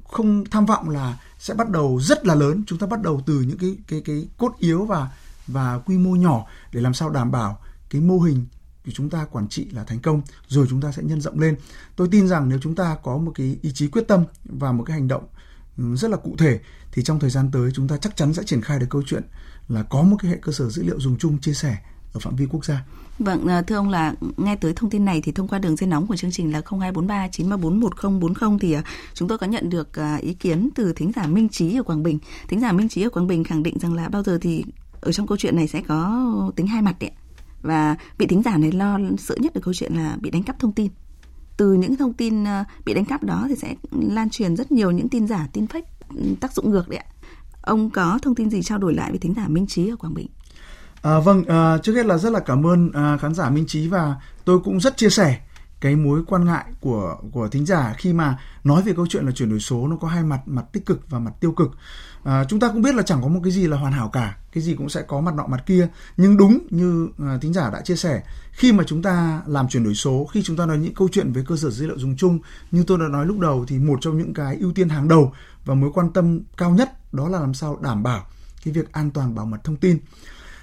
không 0.09 0.45
tham 0.51 0.67
vọng 0.67 0.89
là 0.89 1.19
sẽ 1.39 1.55
bắt 1.55 1.71
đầu 1.71 2.01
rất 2.01 2.27
là 2.27 2.35
lớn. 2.35 2.65
Chúng 2.67 2.79
ta 2.79 2.87
bắt 2.87 3.03
đầu 3.03 3.23
từ 3.27 3.41
những 3.41 3.59
cái 3.59 3.77
cái 3.89 4.01
cái 4.05 4.29
cốt 4.39 4.53
yếu 4.59 4.85
và 4.85 5.11
và 5.47 5.79
quy 5.79 5.99
mô 5.99 6.11
nhỏ 6.11 6.47
để 6.73 6.81
làm 6.81 6.95
sao 6.95 7.11
đảm 7.11 7.31
bảo 7.31 7.59
cái 7.91 8.01
mô 8.01 8.19
hình 8.19 8.47
của 8.85 8.93
chúng 8.95 9.11
ta 9.11 9.25
quản 9.25 9.49
trị 9.49 9.67
là 9.71 9.85
thành 9.85 10.01
công, 10.01 10.23
rồi 10.49 10.67
chúng 10.71 10.81
ta 10.81 10.93
sẽ 10.93 11.03
nhân 11.03 11.21
rộng 11.21 11.39
lên. 11.39 11.57
Tôi 11.97 12.09
tin 12.11 12.29
rằng 12.29 12.49
nếu 12.49 12.59
chúng 12.63 12.75
ta 12.75 12.97
có 13.03 13.17
một 13.19 13.33
cái 13.35 13.59
ý 13.63 13.73
chí 13.73 13.89
quyết 13.89 14.09
tâm 14.09 14.25
và 14.45 14.73
một 14.73 14.85
cái 14.85 14.95
hành 14.95 15.09
động 15.09 15.25
ừ, 15.79 15.97
rất 15.97 16.11
là 16.11 16.17
cụ 16.17 16.35
thể, 16.39 16.61
thì 16.93 17.03
trong 17.03 17.21
thời 17.21 17.31
gian 17.31 17.51
tới 17.53 17.71
chúng 17.75 17.89
ta 17.89 17.97
chắc 17.97 18.17
chắn 18.17 18.35
sẽ 18.35 18.43
triển 18.47 18.63
khai 18.63 18.79
được 18.79 18.87
câu 18.91 19.03
chuyện 19.07 19.23
là 19.69 19.83
có 19.83 20.03
một 20.03 20.17
cái 20.23 20.31
hệ 20.31 20.39
cơ 20.43 20.53
sở 20.53 20.71
dữ 20.71 20.83
liệu 20.83 21.01
dùng 21.01 21.19
chung 21.19 21.39
chia 21.39 21.55
sẻ 21.55 21.79
ở 22.13 22.21
phạm 22.21 22.37
vi 22.37 22.47
quốc 22.51 22.65
gia. 22.65 22.85
Vâng, 23.21 23.47
à, 23.47 23.63
thưa 23.63 23.77
ông 23.77 23.89
là 23.89 24.15
nghe 24.37 24.57
tới 24.57 24.73
thông 24.77 24.91
tin 24.91 25.05
này 25.05 25.21
thì 25.21 25.33
thông 25.33 25.49
qua 25.49 25.59
đường 25.59 25.77
dây 25.77 25.89
nóng 25.89 26.07
của 26.07 26.17
chương 26.17 26.31
trình 26.31 26.53
là 26.53 26.63
0243 26.71 27.29
934 27.29 27.81
1040 27.81 28.59
thì 28.61 28.73
à, 28.73 28.83
chúng 29.15 29.29
tôi 29.29 29.39
có 29.39 29.47
nhận 29.47 29.71
được 29.71 29.99
à, 29.99 30.17
ý 30.17 30.35
kiến 30.35 30.69
từ 30.75 30.93
thính 30.93 31.13
giả 31.17 31.27
Minh 31.27 31.49
Trí 31.49 31.77
ở 31.77 31.83
Quảng 31.83 32.03
Bình. 32.03 32.19
Thính 32.49 32.61
giả 32.61 32.73
Minh 32.73 32.89
Trí 32.89 33.03
ở 33.03 33.11
Quảng 33.11 33.27
Bình 33.27 33.45
khẳng 33.45 33.63
định 33.63 33.79
rằng 33.79 33.95
là 33.95 34.09
bao 34.09 34.23
giờ 34.23 34.39
thì 34.41 34.65
ở 35.01 35.13
trong 35.13 35.27
câu 35.27 35.39
chuyện 35.39 35.57
này 35.57 35.69
sẽ 35.69 35.83
có 35.89 36.53
tính 36.57 36.67
hai 36.67 36.83
mặt 36.83 36.97
đấy. 37.01 37.11
Và 37.63 37.97
vị 38.19 38.27
thính 38.27 38.43
giả 38.43 38.57
này 38.57 38.73
lo 38.73 38.99
sợ 39.19 39.37
nhất 39.39 39.55
được 39.55 39.61
câu 39.65 39.75
chuyện 39.75 39.95
là 39.95 40.17
bị 40.21 40.31
đánh 40.31 40.43
cắp 40.43 40.59
thông 40.59 40.73
tin. 40.73 40.91
Từ 41.57 41.73
những 41.73 41.97
thông 41.97 42.13
tin 42.13 42.45
bị 42.85 42.95
đánh 42.95 43.05
cắp 43.05 43.25
đó 43.25 43.47
thì 43.49 43.55
sẽ 43.57 43.75
lan 43.91 44.31
truyền 44.31 44.57
rất 44.57 44.73
nhiều 44.73 44.91
những 44.91 45.09
tin 45.09 45.27
giả, 45.27 45.49
tin 45.53 45.65
fake 45.65 45.83
ừ, 46.15 46.23
tác 46.41 46.53
dụng 46.53 46.71
ngược 46.71 46.89
đấy 46.89 46.99
ạ. 46.99 47.07
Ông 47.63 47.91
có 47.91 48.19
thông 48.23 48.35
tin 48.35 48.51
gì 48.51 48.63
trao 48.63 48.79
đổi 48.79 48.95
lại 48.95 49.11
với 49.11 49.19
thính 49.19 49.35
giả 49.35 49.49
Minh 49.49 49.67
Trí 49.67 49.89
ở 49.89 49.97
Quảng 49.97 50.15
Bình? 50.15 50.27
À, 51.03 51.21
vâng, 51.21 51.45
à, 51.45 51.79
trước 51.83 51.95
hết 51.95 52.07
là 52.07 52.19
rất 52.19 52.33
là 52.33 52.41
cảm 52.41 52.67
ơn 52.67 52.93
à, 52.93 53.17
khán 53.17 53.35
giả 53.35 53.51
Minh 53.51 53.67
Trí 53.67 53.89
và 53.89 54.15
tôi 54.45 54.59
cũng 54.65 54.81
rất 54.81 54.97
chia 54.97 55.11
sẻ 55.11 55.39
cái 55.81 55.97
mối 55.97 56.23
quan 56.27 56.45
ngại 56.45 56.65
của 56.81 57.17
của 57.33 57.49
thính 57.49 57.67
giả 57.67 57.95
khi 57.99 58.13
mà 58.13 58.39
nói 58.65 58.83
về 58.83 58.93
câu 58.97 59.07
chuyện 59.07 59.27
là 59.27 59.33
chuyển 59.33 59.51
đổi 59.51 59.61
số 59.61 59.89
nó 59.89 59.97
có 59.97 60.09
hai 60.09 60.23
mặt 60.23 60.41
mặt 60.47 60.65
tích 60.73 60.87
cực 60.87 61.11
và 61.11 61.19
mặt 61.19 61.33
tiêu 61.41 61.53
cực. 61.53 61.71
À, 62.25 62.45
chúng 62.49 62.61
ta 62.61 62.69
cũng 62.69 62.83
biết 62.83 62.95
là 62.95 63.03
chẳng 63.03 63.23
có 63.23 63.29
một 63.29 63.41
cái 63.45 63.53
gì 63.53 63.67
là 63.67 63.77
hoàn 63.77 63.93
hảo 63.93 64.09
cả 64.09 64.37
cái 64.53 64.63
gì 64.63 64.75
cũng 64.75 64.89
sẽ 64.89 65.03
có 65.03 65.21
mặt 65.21 65.35
nọ 65.35 65.47
mặt 65.47 65.67
kia. 65.67 65.89
Nhưng 66.17 66.37
đúng 66.37 66.59
như 66.71 67.09
à, 67.19 67.39
thính 67.41 67.53
giả 67.53 67.71
đã 67.71 67.81
chia 67.81 67.97
sẻ 67.97 68.23
khi 68.53 68.73
mà 68.73 68.85
chúng 68.87 69.03
ta 69.03 69.43
làm 69.47 69.69
chuyển 69.69 69.85
đổi 69.85 69.95
số 69.95 70.29
khi 70.33 70.43
chúng 70.43 70.57
ta 70.57 70.67
nói 70.67 70.79
những 70.79 70.95
câu 70.95 71.09
chuyện 71.13 71.33
về 71.33 71.45
cơ 71.47 71.57
sở 71.57 71.71
dữ 71.71 71.87
liệu 71.87 71.99
dùng 71.99 72.17
chung 72.17 72.39
như 72.71 72.85
tôi 72.87 72.99
đã 72.99 73.05
nói 73.09 73.27
lúc 73.27 73.39
đầu 73.39 73.65
thì 73.69 73.79
một 73.79 73.99
trong 74.01 74.19
những 74.19 74.35
cái 74.35 74.57
ưu 74.57 74.73
tiên 74.73 74.89
hàng 74.89 75.09
đầu 75.09 75.33
và 75.65 75.75
mối 75.75 75.91
quan 75.95 76.13
tâm 76.13 76.41
cao 76.57 76.71
nhất 76.71 77.13
đó 77.13 77.29
là 77.29 77.41
làm 77.41 77.55
sao 77.55 77.79
đảm 77.83 78.03
bảo 78.03 78.27
cái 78.65 78.75
việc 78.75 78.93
an 78.93 79.11
toàn 79.11 79.35
bảo 79.35 79.47
mật 79.47 79.65
thông 79.65 79.77
tin 79.77 79.99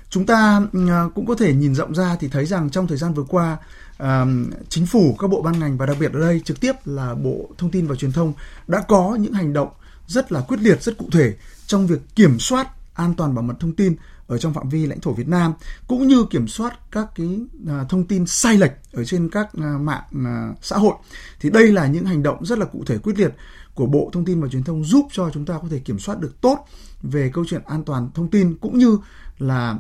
chúng 0.10 0.26
ta 0.26 0.62
ừ, 0.74 0.90
à, 0.90 1.04
cũng 1.16 1.26
có 1.26 1.36
thể 1.36 1.54
nhìn 1.54 1.76
rộng 1.76 1.96
ra 1.96 2.16
thì 2.20 2.28
thấy 2.28 2.46
rằng 2.46 2.70
trong 2.70 2.88
thời 2.88 2.98
gian 2.98 3.14
vừa 3.14 3.24
qua 3.24 3.58
à, 3.98 4.26
chính 4.70 4.86
phủ, 4.86 5.16
các 5.20 5.28
bộ 5.30 5.42
ban 5.42 5.60
ngành 5.60 5.78
và 5.78 5.86
đặc 5.86 5.98
biệt 6.00 6.14
ở 6.14 6.20
đây 6.20 6.42
trực 6.46 6.60
tiếp 6.60 6.74
là 6.86 7.16
bộ 7.16 7.50
thông 7.58 7.72
tin 7.72 7.88
và 7.88 7.96
truyền 7.96 8.12
thông 8.12 8.34
đã 8.68 8.82
có 8.88 9.18
những 9.20 9.34
hành 9.34 9.54
động 9.54 9.70
rất 10.08 10.32
là 10.32 10.42
quyết 10.42 10.60
liệt, 10.62 10.84
rất 10.84 10.98
cụ 10.98 11.06
thể 11.12 11.34
trong 11.68 11.88
việc 11.88 12.00
kiểm 12.16 12.40
soát 12.40 12.68
an 12.94 13.14
toàn 13.14 13.36
bảo 13.36 13.44
mật 13.44 13.54
thông 13.60 13.76
tin 13.76 13.96
ở 14.28 14.38
trong 14.38 14.54
phạm 14.54 14.70
vi 14.70 14.86
lãnh 14.86 15.00
thổ 15.00 15.14
Việt 15.14 15.28
Nam 15.28 15.54
cũng 15.88 16.08
như 16.08 16.26
kiểm 16.30 16.48
soát 16.48 16.80
các 16.92 17.08
cái 17.16 17.40
à, 17.68 17.86
thông 17.90 18.08
tin 18.08 18.26
sai 18.26 18.58
lệch 18.58 18.72
ở 18.94 19.04
trên 19.04 19.30
các 19.30 19.50
à, 19.54 19.78
mạng 19.82 20.04
à, 20.26 20.54
xã 20.62 20.78
hội 20.78 20.96
thì 21.40 21.50
đây 21.50 21.72
là 21.72 21.88
những 21.88 22.06
hành 22.06 22.24
động 22.24 22.46
rất 22.46 22.60
là 22.60 22.66
cụ 22.66 22.84
thể 22.86 22.98
quyết 22.98 23.20
liệt 23.20 23.34
của 23.74 23.86
Bộ 23.86 24.10
Thông 24.14 24.26
tin 24.26 24.42
và 24.42 24.48
Truyền 24.48 24.64
thông 24.64 24.84
giúp 24.84 25.08
cho 25.12 25.30
chúng 25.34 25.46
ta 25.46 25.60
có 25.62 25.68
thể 25.72 25.80
kiểm 25.80 26.00
soát 26.00 26.20
được 26.20 26.42
tốt 26.42 26.66
về 27.02 27.32
câu 27.34 27.46
chuyện 27.48 27.62
an 27.66 27.84
toàn 27.84 28.10
thông 28.14 28.30
tin 28.30 28.56
cũng 28.62 28.78
như 28.78 28.98
là 29.40 29.78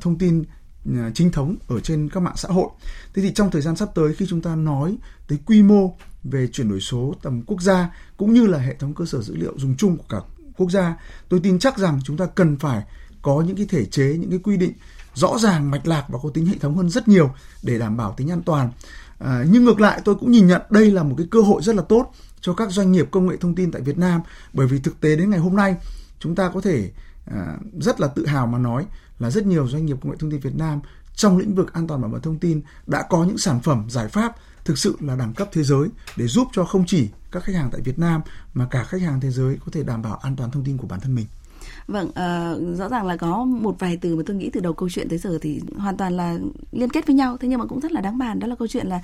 thông 0.00 0.18
tin 0.18 0.44
chính 1.14 1.32
thống 1.32 1.56
ở 1.68 1.80
trên 1.80 2.08
các 2.08 2.20
mạng 2.20 2.36
xã 2.36 2.48
hội. 2.48 2.68
Thế 3.14 3.22
thì 3.22 3.32
trong 3.32 3.50
thời 3.50 3.62
gian 3.62 3.76
sắp 3.76 3.88
tới 3.94 4.14
khi 4.14 4.26
chúng 4.28 4.42
ta 4.42 4.56
nói 4.56 4.96
tới 5.28 5.38
quy 5.46 5.62
mô 5.62 5.96
về 6.24 6.46
chuyển 6.46 6.68
đổi 6.68 6.80
số 6.80 7.14
tầm 7.22 7.42
quốc 7.42 7.62
gia 7.62 7.90
cũng 8.16 8.32
như 8.32 8.46
là 8.46 8.58
hệ 8.58 8.74
thống 8.74 8.94
cơ 8.94 9.04
sở 9.04 9.22
dữ 9.22 9.36
liệu 9.36 9.52
dùng 9.56 9.76
chung 9.76 9.96
của 9.96 10.04
cả 10.08 10.18
quốc 10.56 10.70
gia, 10.70 10.96
tôi 11.28 11.40
tin 11.40 11.58
chắc 11.58 11.78
rằng 11.78 12.00
chúng 12.04 12.16
ta 12.16 12.26
cần 12.26 12.56
phải 12.56 12.82
có 13.26 13.44
những 13.46 13.56
cái 13.56 13.66
thể 13.66 13.84
chế, 13.84 14.16
những 14.20 14.30
cái 14.30 14.38
quy 14.42 14.56
định 14.56 14.72
rõ 15.14 15.38
ràng, 15.38 15.70
mạch 15.70 15.86
lạc 15.86 16.04
và 16.08 16.18
có 16.22 16.30
tính 16.34 16.46
hệ 16.46 16.58
thống 16.58 16.76
hơn 16.76 16.90
rất 16.90 17.08
nhiều 17.08 17.30
để 17.62 17.78
đảm 17.78 17.96
bảo 17.96 18.14
tính 18.16 18.30
an 18.30 18.42
toàn. 18.42 18.72
À, 19.18 19.44
nhưng 19.50 19.64
ngược 19.64 19.80
lại 19.80 20.00
tôi 20.04 20.14
cũng 20.14 20.30
nhìn 20.30 20.46
nhận 20.46 20.62
đây 20.70 20.90
là 20.90 21.02
một 21.02 21.14
cái 21.18 21.26
cơ 21.30 21.40
hội 21.40 21.62
rất 21.62 21.74
là 21.74 21.82
tốt 21.82 22.12
cho 22.40 22.54
các 22.54 22.70
doanh 22.70 22.92
nghiệp 22.92 23.08
công 23.10 23.26
nghệ 23.26 23.36
thông 23.36 23.54
tin 23.54 23.72
tại 23.72 23.82
Việt 23.82 23.98
Nam 23.98 24.20
bởi 24.52 24.66
vì 24.66 24.78
thực 24.78 25.00
tế 25.00 25.16
đến 25.16 25.30
ngày 25.30 25.38
hôm 25.38 25.56
nay 25.56 25.76
chúng 26.20 26.34
ta 26.34 26.50
có 26.54 26.60
thể 26.60 26.90
à, 27.26 27.56
rất 27.80 28.00
là 28.00 28.08
tự 28.08 28.26
hào 28.26 28.46
mà 28.46 28.58
nói 28.58 28.86
là 29.18 29.30
rất 29.30 29.46
nhiều 29.46 29.68
doanh 29.68 29.86
nghiệp 29.86 29.96
công 30.02 30.10
nghệ 30.10 30.16
thông 30.20 30.30
tin 30.30 30.40
Việt 30.40 30.56
Nam 30.56 30.80
trong 31.14 31.38
lĩnh 31.38 31.54
vực 31.54 31.72
an 31.72 31.86
toàn 31.86 32.00
bảo 32.00 32.10
mật 32.10 32.22
thông 32.22 32.38
tin 32.38 32.60
đã 32.86 33.02
có 33.10 33.24
những 33.24 33.38
sản 33.38 33.60
phẩm 33.60 33.86
giải 33.90 34.08
pháp 34.08 34.36
thực 34.64 34.78
sự 34.78 34.96
là 35.00 35.16
đẳng 35.16 35.34
cấp 35.34 35.48
thế 35.52 35.62
giới 35.62 35.88
để 36.16 36.26
giúp 36.26 36.48
cho 36.52 36.64
không 36.64 36.86
chỉ 36.86 37.08
các 37.32 37.44
khách 37.44 37.54
hàng 37.54 37.70
tại 37.72 37.80
Việt 37.80 37.98
Nam 37.98 38.20
mà 38.54 38.66
cả 38.70 38.84
khách 38.84 39.02
hàng 39.02 39.20
thế 39.20 39.30
giới 39.30 39.56
có 39.64 39.66
thể 39.72 39.82
đảm 39.82 40.02
bảo 40.02 40.16
an 40.16 40.36
toàn 40.36 40.50
thông 40.50 40.64
tin 40.64 40.76
của 40.76 40.86
bản 40.86 41.00
thân 41.00 41.14
mình. 41.14 41.26
Vâng, 41.86 42.08
uh, 42.08 42.78
rõ 42.78 42.88
ràng 42.88 43.06
là 43.06 43.16
có 43.16 43.44
một 43.44 43.76
vài 43.78 43.96
từ 43.96 44.16
mà 44.16 44.22
tôi 44.26 44.36
nghĩ 44.36 44.50
từ 44.50 44.60
đầu 44.60 44.72
câu 44.72 44.88
chuyện 44.88 45.08
tới 45.08 45.18
giờ 45.18 45.38
thì 45.42 45.60
hoàn 45.76 45.96
toàn 45.96 46.16
là 46.16 46.38
liên 46.72 46.90
kết 46.90 47.06
với 47.06 47.16
nhau. 47.16 47.36
Thế 47.36 47.48
nhưng 47.48 47.58
mà 47.58 47.64
cũng 47.66 47.80
rất 47.80 47.92
là 47.92 48.00
đáng 48.00 48.18
bàn 48.18 48.38
đó 48.38 48.46
là 48.46 48.54
câu 48.54 48.68
chuyện 48.68 48.86
là 48.86 49.00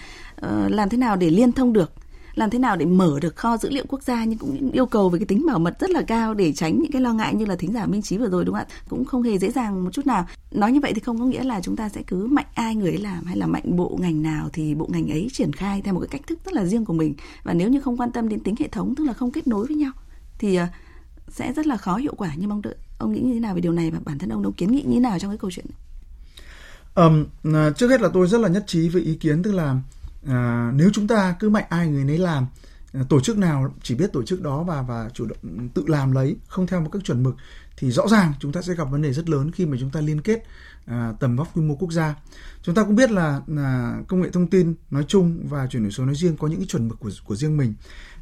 uh, 0.47 0.73
làm 0.73 0.89
thế 0.89 0.99
nào 0.99 1.17
để 1.17 1.31
liên 1.31 1.53
thông 1.53 1.73
được 1.73 1.93
làm 2.35 2.51
thế 2.51 2.59
nào 2.59 2.77
để 2.77 2.87
mở 2.87 3.19
được 3.21 3.37
kho 3.37 3.57
dữ 3.57 3.71
liệu 3.71 3.85
quốc 3.89 4.03
gia 4.03 4.25
nhưng 4.25 4.39
cũng 4.39 4.71
yêu 4.73 4.87
cầu 4.87 5.09
về 5.09 5.19
cái 5.19 5.27
tính 5.27 5.47
bảo 5.47 5.59
mật 5.59 5.81
rất 5.81 5.91
là 5.91 6.03
cao 6.03 6.35
để 6.35 6.53
tránh 6.53 6.79
những 6.83 6.93
cái 6.93 7.03
lo 7.03 7.13
ngại 7.13 7.35
như 7.35 7.45
là 7.45 7.57
thính 7.57 7.73
giả 7.73 7.87
minh 7.87 8.03
trí 8.03 8.19
vừa 8.19 8.29
rồi 8.29 8.45
đúng 8.45 8.55
không 8.55 8.65
ạ? 8.65 8.75
Cũng 8.89 9.05
không 9.05 9.23
hề 9.23 9.39
dễ 9.39 9.51
dàng 9.51 9.85
một 9.85 9.91
chút 9.93 10.07
nào. 10.07 10.27
Nói 10.51 10.73
như 10.73 10.81
vậy 10.81 10.93
thì 10.95 11.01
không 11.01 11.19
có 11.19 11.25
nghĩa 11.25 11.45
là 11.45 11.61
chúng 11.61 11.77
ta 11.77 11.89
sẽ 11.89 12.03
cứ 12.07 12.27
mạnh 12.27 12.47
ai 12.55 12.75
người 12.75 12.91
ấy 12.91 12.99
làm 12.99 13.25
hay 13.25 13.37
là 13.37 13.47
mạnh 13.47 13.77
bộ 13.77 13.99
ngành 14.01 14.23
nào 14.23 14.49
thì 14.53 14.75
bộ 14.75 14.89
ngành 14.93 15.11
ấy 15.11 15.29
triển 15.33 15.53
khai 15.53 15.83
theo 15.83 15.95
một 15.95 16.01
cái 16.01 16.09
cách 16.09 16.27
thức 16.27 16.39
rất 16.45 16.55
là 16.55 16.65
riêng 16.65 16.85
của 16.85 16.93
mình. 16.93 17.15
Và 17.43 17.55
nếu 17.55 17.69
như 17.69 17.81
không 17.81 17.97
quan 17.97 18.13
tâm 18.13 18.29
đến 18.29 18.41
tính 18.41 18.55
hệ 18.59 18.69
thống 18.69 18.95
tức 18.95 19.05
là 19.05 19.13
không 19.13 19.31
kết 19.31 19.47
nối 19.47 19.67
với 19.67 19.77
nhau 19.77 19.93
thì 20.39 20.57
ờ, 20.57 20.67
sẽ 21.33 21.53
rất 21.53 21.67
là 21.67 21.77
khó 21.77 21.97
hiệu 21.97 22.15
quả. 22.17 22.35
Như 22.35 22.49
mong 22.49 22.63
đợi 22.63 22.75
ông 22.99 23.13
nghĩ 23.13 23.21
như 23.21 23.35
thế 23.35 23.41
nào 23.41 23.55
về 23.55 23.61
điều 23.61 23.73
này 23.73 23.91
và 23.91 23.99
bản 24.05 24.19
thân 24.19 24.31
ông 24.31 24.43
đâu 24.43 24.53
kiến 24.57 24.73
nghị 24.73 24.83
như 24.83 24.95
thế 24.95 25.01
nào 25.01 25.19
trong 25.19 25.31
cái 25.31 25.39
câu 25.39 25.51
chuyện 25.51 25.67
này? 25.69 25.79
Um, 26.95 27.27
trước 27.73 27.89
hết 27.89 28.01
là 28.01 28.09
tôi 28.13 28.27
rất 28.27 28.41
là 28.41 28.49
nhất 28.49 28.65
trí 28.67 28.89
với 28.89 29.03
ý 29.03 29.15
kiến 29.15 29.43
tức 29.43 29.53
là 29.53 29.77
uh, 30.25 30.75
nếu 30.75 30.91
chúng 30.93 31.07
ta 31.07 31.37
cứ 31.41 31.51
mạnh 31.51 31.65
ai 31.69 31.89
người 31.89 32.05
nấy 32.05 32.19
làm 32.19 32.47
tổ 33.09 33.21
chức 33.21 33.39
nào 33.39 33.75
chỉ 33.83 33.95
biết 33.95 34.13
tổ 34.13 34.23
chức 34.23 34.43
đó 34.43 34.63
và 34.63 34.83
và 34.83 35.11
chủ 35.15 35.27
động 35.27 35.69
tự 35.75 35.85
làm 35.87 36.13
lấy 36.13 36.37
không 36.49 36.67
theo 36.67 36.81
một 36.81 36.91
các 36.93 37.05
chuẩn 37.05 37.23
mực 37.23 37.37
thì 37.77 37.91
rõ 37.91 38.09
ràng 38.09 38.33
chúng 38.41 38.53
ta 38.53 38.63
sẽ 38.63 38.75
gặp 38.75 38.85
vấn 38.85 39.03
đề 39.03 39.13
rất 39.13 39.29
lớn 39.29 39.51
khi 39.51 39.67
mà 39.67 39.77
chúng 39.81 39.91
ta 39.91 40.01
liên 40.01 40.21
kết 40.21 40.43
à, 40.87 41.13
tầm 41.21 41.37
vóc 41.37 41.57
quy 41.57 41.63
mô 41.63 41.75
quốc 41.75 41.93
gia. 41.93 42.15
Chúng 42.63 42.75
ta 42.75 42.85
cũng 42.85 42.97
biết 42.97 43.11
là, 43.11 43.41
là 43.47 44.01
công 44.09 44.23
nghệ 44.23 44.31
thông 44.31 44.47
tin 44.47 44.75
nói 44.91 45.05
chung 45.09 45.47
và 45.49 45.67
chuyển 45.67 45.83
đổi 45.83 45.93
số 45.93 46.05
nói 46.05 46.15
riêng 46.15 46.37
có 46.37 46.49
những 46.49 46.59
cái 46.59 46.67
chuẩn 46.67 46.89
mực 46.89 47.01
của 47.01 47.11
của 47.25 47.37
riêng 47.37 47.57
mình. 47.57 47.75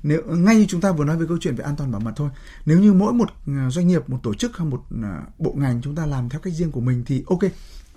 Nếu 0.02 0.22
ngay 0.26 0.56
như 0.56 0.66
chúng 0.68 0.80
ta 0.80 0.92
vừa 0.92 1.04
nói 1.04 1.16
về 1.16 1.26
câu 1.28 1.38
chuyện 1.40 1.54
về 1.54 1.64
an 1.64 1.76
toàn 1.76 1.92
bảo 1.92 2.00
mật 2.00 2.12
thôi 2.16 2.30
nếu 2.66 2.80
như 2.80 2.92
mỗi 2.92 3.12
một 3.12 3.30
à, 3.46 3.70
doanh 3.70 3.88
nghiệp 3.88 4.08
một 4.08 4.18
tổ 4.22 4.34
chức 4.34 4.56
hay 4.56 4.68
một 4.68 4.82
à, 5.02 5.22
bộ 5.38 5.54
ngành 5.56 5.80
chúng 5.82 5.94
ta 5.94 6.06
làm 6.06 6.28
theo 6.28 6.40
cách 6.40 6.52
riêng 6.52 6.70
của 6.70 6.80
mình 6.80 7.02
thì 7.06 7.24
ok 7.26 7.40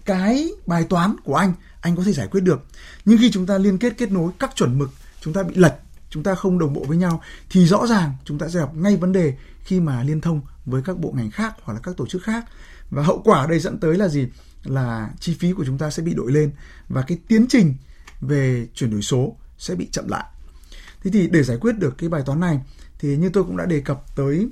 cái 0.05 0.49
bài 0.67 0.83
toán 0.89 1.15
của 1.23 1.35
anh 1.35 1.53
anh 1.81 1.95
có 1.95 2.03
thể 2.03 2.13
giải 2.13 2.27
quyết 2.27 2.41
được. 2.41 2.65
Nhưng 3.05 3.17
khi 3.17 3.31
chúng 3.31 3.45
ta 3.45 3.57
liên 3.57 3.77
kết 3.77 3.93
kết 3.97 4.11
nối 4.11 4.31
các 4.39 4.51
chuẩn 4.55 4.79
mực 4.79 4.89
chúng 5.21 5.33
ta 5.33 5.43
bị 5.43 5.55
lệch 5.55 5.73
chúng 6.13 6.23
ta 6.23 6.35
không 6.35 6.59
đồng 6.59 6.73
bộ 6.73 6.83
với 6.87 6.97
nhau, 6.97 7.21
thì 7.49 7.65
rõ 7.65 7.87
ràng 7.87 8.13
chúng 8.25 8.37
ta 8.37 8.47
sẽ 8.49 8.59
gặp 8.59 8.75
ngay 8.75 8.97
vấn 8.97 9.11
đề 9.11 9.33
khi 9.63 9.79
mà 9.79 10.03
liên 10.03 10.21
thông 10.21 10.41
với 10.65 10.81
các 10.85 10.99
bộ 10.99 11.11
ngành 11.11 11.31
khác 11.31 11.55
hoặc 11.63 11.73
là 11.73 11.79
các 11.79 11.97
tổ 11.97 12.05
chức 12.07 12.23
khác. 12.23 12.45
Và 12.89 13.03
hậu 13.03 13.21
quả 13.25 13.47
đây 13.47 13.59
dẫn 13.59 13.79
tới 13.79 13.97
là 13.97 14.07
gì? 14.07 14.27
Là 14.63 15.09
chi 15.19 15.35
phí 15.39 15.53
của 15.53 15.65
chúng 15.65 15.77
ta 15.77 15.89
sẽ 15.89 16.03
bị 16.03 16.13
đội 16.13 16.31
lên 16.31 16.51
và 16.89 17.01
cái 17.01 17.17
tiến 17.27 17.45
trình 17.49 17.75
về 18.21 18.67
chuyển 18.73 18.91
đổi 18.91 19.01
số 19.01 19.35
sẽ 19.57 19.75
bị 19.75 19.87
chậm 19.91 20.07
lại. 20.07 20.23
Thế 21.03 21.11
thì 21.13 21.27
để 21.27 21.43
giải 21.43 21.57
quyết 21.61 21.79
được 21.79 21.97
cái 21.97 22.09
bài 22.09 22.23
toán 22.25 22.39
này, 22.39 22.59
thì 22.99 23.17
như 23.17 23.29
tôi 23.29 23.43
cũng 23.43 23.57
đã 23.57 23.65
đề 23.65 23.79
cập 23.79 24.15
tới 24.15 24.49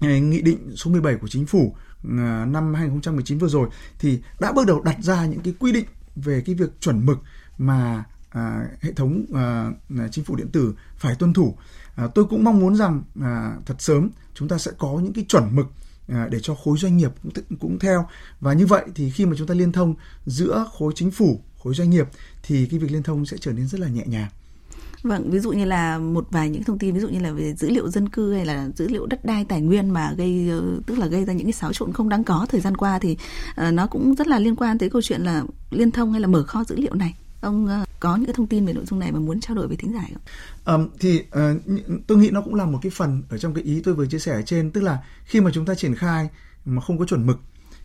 nghị 0.00 0.42
định 0.42 0.76
số 0.76 0.90
17 0.90 1.14
của 1.14 1.28
chính 1.28 1.46
phủ 1.46 1.74
à, 2.18 2.44
năm 2.44 2.74
2019 2.74 3.38
vừa 3.38 3.48
rồi, 3.48 3.68
thì 3.98 4.18
đã 4.40 4.52
bước 4.52 4.66
đầu 4.66 4.80
đặt 4.80 4.96
ra 5.00 5.26
những 5.26 5.40
cái 5.40 5.54
quy 5.60 5.72
định 5.72 5.86
về 6.16 6.42
cái 6.46 6.54
việc 6.54 6.80
chuẩn 6.80 7.06
mực 7.06 7.18
mà 7.58 8.04
à, 8.30 8.68
hệ 8.80 8.92
thống 8.92 9.24
à, 9.34 9.70
chính 10.10 10.24
phủ 10.24 10.36
điện 10.36 10.48
tử 10.52 10.74
phải 10.96 11.14
tuân 11.14 11.32
thủ. 11.32 11.56
À, 11.94 12.06
tôi 12.14 12.24
cũng 12.24 12.44
mong 12.44 12.60
muốn 12.60 12.76
rằng 12.76 13.02
à, 13.20 13.56
thật 13.66 13.74
sớm 13.78 14.10
chúng 14.34 14.48
ta 14.48 14.58
sẽ 14.58 14.70
có 14.78 15.00
những 15.02 15.12
cái 15.12 15.24
chuẩn 15.28 15.56
mực 15.56 15.66
à, 16.08 16.28
để 16.30 16.40
cho 16.40 16.54
khối 16.54 16.78
doanh 16.78 16.96
nghiệp 16.96 17.10
cũng, 17.22 17.32
cũng 17.60 17.78
theo 17.78 18.06
và 18.40 18.52
như 18.52 18.66
vậy 18.66 18.84
thì 18.94 19.10
khi 19.10 19.26
mà 19.26 19.32
chúng 19.38 19.46
ta 19.46 19.54
liên 19.54 19.72
thông 19.72 19.94
giữa 20.26 20.66
khối 20.72 20.92
chính 20.96 21.10
phủ 21.10 21.40
khối 21.62 21.74
doanh 21.74 21.90
nghiệp 21.90 22.08
thì 22.42 22.66
cái 22.66 22.78
việc 22.78 22.92
liên 22.92 23.02
thông 23.02 23.26
sẽ 23.26 23.36
trở 23.40 23.52
nên 23.52 23.66
rất 23.66 23.80
là 23.80 23.88
nhẹ 23.88 24.04
nhàng 24.06 24.28
Vâng, 25.02 25.30
ví 25.30 25.38
dụ 25.38 25.52
như 25.52 25.64
là 25.64 25.98
một 25.98 26.26
vài 26.30 26.50
những 26.50 26.64
thông 26.64 26.78
tin 26.78 26.94
ví 26.94 27.00
dụ 27.00 27.08
như 27.08 27.20
là 27.20 27.32
về 27.32 27.54
dữ 27.54 27.70
liệu 27.70 27.88
dân 27.88 28.08
cư 28.08 28.34
hay 28.34 28.46
là 28.46 28.68
dữ 28.76 28.88
liệu 28.88 29.06
đất 29.06 29.24
đai 29.24 29.44
tài 29.44 29.60
nguyên 29.60 29.90
mà 29.90 30.12
gây 30.16 30.48
ờ, 30.50 30.62
tức 30.86 30.98
là 30.98 31.06
gây 31.06 31.24
ra 31.24 31.32
những 31.32 31.46
cái 31.46 31.52
xáo 31.52 31.72
trộn 31.72 31.92
không 31.92 32.08
đáng 32.08 32.24
có 32.24 32.46
thời 32.50 32.60
gian 32.60 32.76
qua 32.76 32.98
thì 32.98 33.16
uh, 33.66 33.74
nó 33.74 33.86
cũng 33.86 34.14
rất 34.14 34.28
là 34.28 34.38
liên 34.38 34.56
quan 34.56 34.78
tới 34.78 34.90
câu 34.90 35.02
chuyện 35.02 35.20
là 35.20 35.42
liên 35.70 35.90
thông 35.90 36.12
hay 36.12 36.20
là 36.20 36.26
mở 36.26 36.42
kho 36.42 36.64
dữ 36.64 36.76
liệu 36.76 36.94
này. 36.94 37.14
Ông 37.40 37.66
ờ, 37.66 37.84
có 38.00 38.16
những 38.16 38.32
thông 38.32 38.46
tin 38.46 38.66
về 38.66 38.72
nội 38.72 38.84
dung 38.86 38.98
này 38.98 39.12
mà 39.12 39.18
muốn 39.18 39.40
trao 39.40 39.54
đổi 39.56 39.68
với 39.68 39.76
thính 39.76 39.92
giả 39.92 40.04
không? 40.12 40.80
Um, 40.80 40.88
thì 41.00 41.20
uh, 41.20 42.06
tôi 42.06 42.18
nghĩ 42.18 42.30
nó 42.30 42.40
cũng 42.40 42.54
là 42.54 42.64
một 42.64 42.78
cái 42.82 42.90
phần 42.90 43.22
ở 43.28 43.38
trong 43.38 43.54
cái 43.54 43.64
ý 43.64 43.80
tôi 43.84 43.94
vừa 43.94 44.06
chia 44.06 44.18
sẻ 44.18 44.32
ở 44.32 44.42
trên 44.42 44.70
tức 44.70 44.80
là 44.80 44.98
khi 45.24 45.40
mà 45.40 45.50
chúng 45.54 45.66
ta 45.66 45.74
triển 45.74 45.94
khai 45.94 46.28
mà 46.64 46.82
không 46.82 46.98
có 46.98 47.04
chuẩn 47.04 47.26
mực 47.26 47.38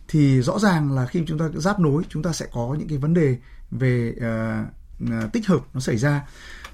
thì 0.08 0.42
rõ 0.42 0.58
ràng 0.58 0.92
là 0.92 1.06
khi 1.06 1.22
chúng 1.26 1.38
ta 1.38 1.48
giáp 1.54 1.80
nối 1.80 2.02
chúng 2.08 2.22
ta 2.22 2.32
sẽ 2.32 2.46
có 2.52 2.76
những 2.78 2.88
cái 2.88 2.98
vấn 2.98 3.14
đề 3.14 3.36
về 3.70 4.14
uh, 4.16 4.85
Ờ, 5.10 5.28
tích 5.32 5.46
hợp 5.46 5.60
nó 5.74 5.80
xảy 5.80 5.96
ra. 5.96 6.22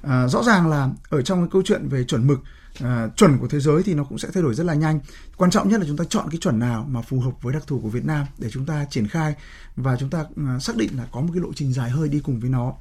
À, 0.03 0.29
rõ 0.29 0.43
ràng 0.43 0.69
là 0.69 0.89
ở 1.09 1.23
trong 1.23 1.41
cái 1.41 1.49
câu 1.53 1.63
chuyện 1.65 1.89
về 1.89 2.05
chuẩn 2.05 2.27
mực 2.27 2.41
à, 2.81 3.09
chuẩn 3.17 3.39
của 3.39 3.49
thế 3.49 3.61
giới 3.61 3.83
thì 3.83 3.95
nó 3.95 4.05
cũng 4.05 4.19
sẽ 4.19 4.29
thay 4.35 4.43
đổi 4.43 4.55
rất 4.55 4.65
là 4.65 4.75
nhanh. 4.75 5.01
Quan 5.37 5.51
trọng 5.51 5.69
nhất 5.69 5.81
là 5.81 5.87
chúng 5.87 5.97
ta 5.97 6.05
chọn 6.09 6.31
cái 6.31 6.39
chuẩn 6.39 6.59
nào 6.59 6.87
mà 6.91 7.03
phù 7.03 7.21
hợp 7.21 7.43
với 7.43 7.55
đặc 7.55 7.63
thù 7.67 7.81
của 7.81 7.89
Việt 7.89 8.05
Nam 8.05 8.27
để 8.39 8.51
chúng 8.51 8.67
ta 8.67 8.87
triển 8.91 9.09
khai 9.09 9.35
và 9.77 9.97
chúng 9.97 10.11
ta 10.11 10.25
à, 10.47 10.59
xác 10.59 10.77
định 10.77 10.91
là 10.97 11.07
có 11.13 11.21
một 11.21 11.29
cái 11.33 11.43
lộ 11.43 11.53
trình 11.55 11.73
dài 11.73 11.91
hơi 11.91 12.09
đi 12.09 12.21
cùng 12.21 12.41
với 12.41 12.51
nó. 12.51 12.75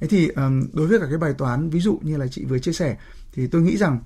Thế 0.00 0.06
thì 0.06 0.28
à, 0.36 0.48
đối 0.72 0.86
với 0.86 0.98
cả 0.98 1.06
cái 1.08 1.18
bài 1.18 1.32
toán 1.38 1.70
ví 1.70 1.80
dụ 1.80 2.00
như 2.02 2.16
là 2.16 2.26
chị 2.26 2.44
vừa 2.44 2.58
chia 2.58 2.72
sẻ 2.72 2.96
thì 3.32 3.46
tôi 3.46 3.62
nghĩ 3.62 3.76
rằng 3.76 4.00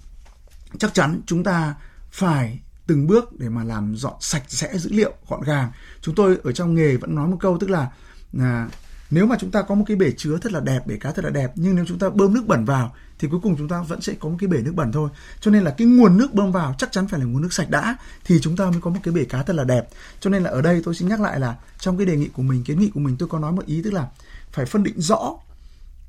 chắc 0.78 0.94
chắn 0.94 1.20
chúng 1.26 1.44
ta 1.44 1.74
phải 2.10 2.60
từng 2.86 3.06
bước 3.06 3.38
để 3.38 3.48
mà 3.48 3.64
làm 3.64 3.96
dọn 3.96 4.14
sạch 4.20 4.42
sẽ 4.48 4.78
dữ 4.78 4.90
liệu 4.92 5.12
gọn 5.28 5.42
gàng. 5.42 5.72
Chúng 6.00 6.14
tôi 6.14 6.38
ở 6.44 6.52
trong 6.52 6.74
nghề 6.74 6.96
vẫn 6.96 7.14
nói 7.14 7.28
một 7.28 7.36
câu 7.40 7.58
tức 7.58 7.70
là 7.70 7.90
à, 8.38 8.68
nếu 9.10 9.26
mà 9.26 9.36
chúng 9.40 9.50
ta 9.50 9.62
có 9.62 9.74
một 9.74 9.84
cái 9.86 9.96
bể 9.96 10.12
chứa 10.16 10.38
thật 10.38 10.52
là 10.52 10.60
đẹp, 10.60 10.86
bể 10.86 10.96
cá 10.96 11.12
thật 11.12 11.24
là 11.24 11.30
đẹp, 11.30 11.52
nhưng 11.54 11.74
nếu 11.74 11.84
chúng 11.88 11.98
ta 11.98 12.10
bơm 12.10 12.34
nước 12.34 12.46
bẩn 12.46 12.64
vào, 12.64 12.94
thì 13.18 13.28
cuối 13.30 13.40
cùng 13.42 13.56
chúng 13.56 13.68
ta 13.68 13.82
vẫn 13.82 14.00
sẽ 14.00 14.14
có 14.20 14.28
một 14.28 14.36
cái 14.40 14.48
bể 14.48 14.58
nước 14.62 14.72
bẩn 14.74 14.92
thôi 14.92 15.10
cho 15.40 15.50
nên 15.50 15.62
là 15.62 15.70
cái 15.70 15.86
nguồn 15.86 16.18
nước 16.18 16.34
bơm 16.34 16.52
vào 16.52 16.74
chắc 16.78 16.92
chắn 16.92 17.08
phải 17.08 17.20
là 17.20 17.26
nguồn 17.26 17.42
nước 17.42 17.52
sạch 17.52 17.70
đã, 17.70 17.96
thì 18.24 18.40
chúng 18.40 18.56
ta 18.56 18.70
mới 18.70 18.80
có 18.80 18.90
một 18.90 19.00
cái 19.02 19.14
bể 19.14 19.24
cá 19.24 19.42
thật 19.42 19.56
là 19.56 19.64
đẹp 19.64 19.88
cho 20.20 20.30
nên 20.30 20.42
là 20.42 20.50
ở 20.50 20.62
đây 20.62 20.82
tôi 20.84 20.94
xin 20.94 21.08
nhắc 21.08 21.20
lại 21.20 21.40
là 21.40 21.56
trong 21.78 21.96
cái 21.96 22.06
đề 22.06 22.16
nghị 22.16 22.28
của 22.28 22.42
mình, 22.42 22.64
kiến 22.64 22.80
nghị 22.80 22.90
của 22.90 23.00
mình, 23.00 23.16
tôi 23.18 23.28
có 23.28 23.38
nói 23.38 23.52
một 23.52 23.66
ý 23.66 23.82
tức 23.82 23.92
là 23.92 24.08
phải 24.52 24.66
phân 24.66 24.82
định 24.82 25.00
rõ 25.00 25.34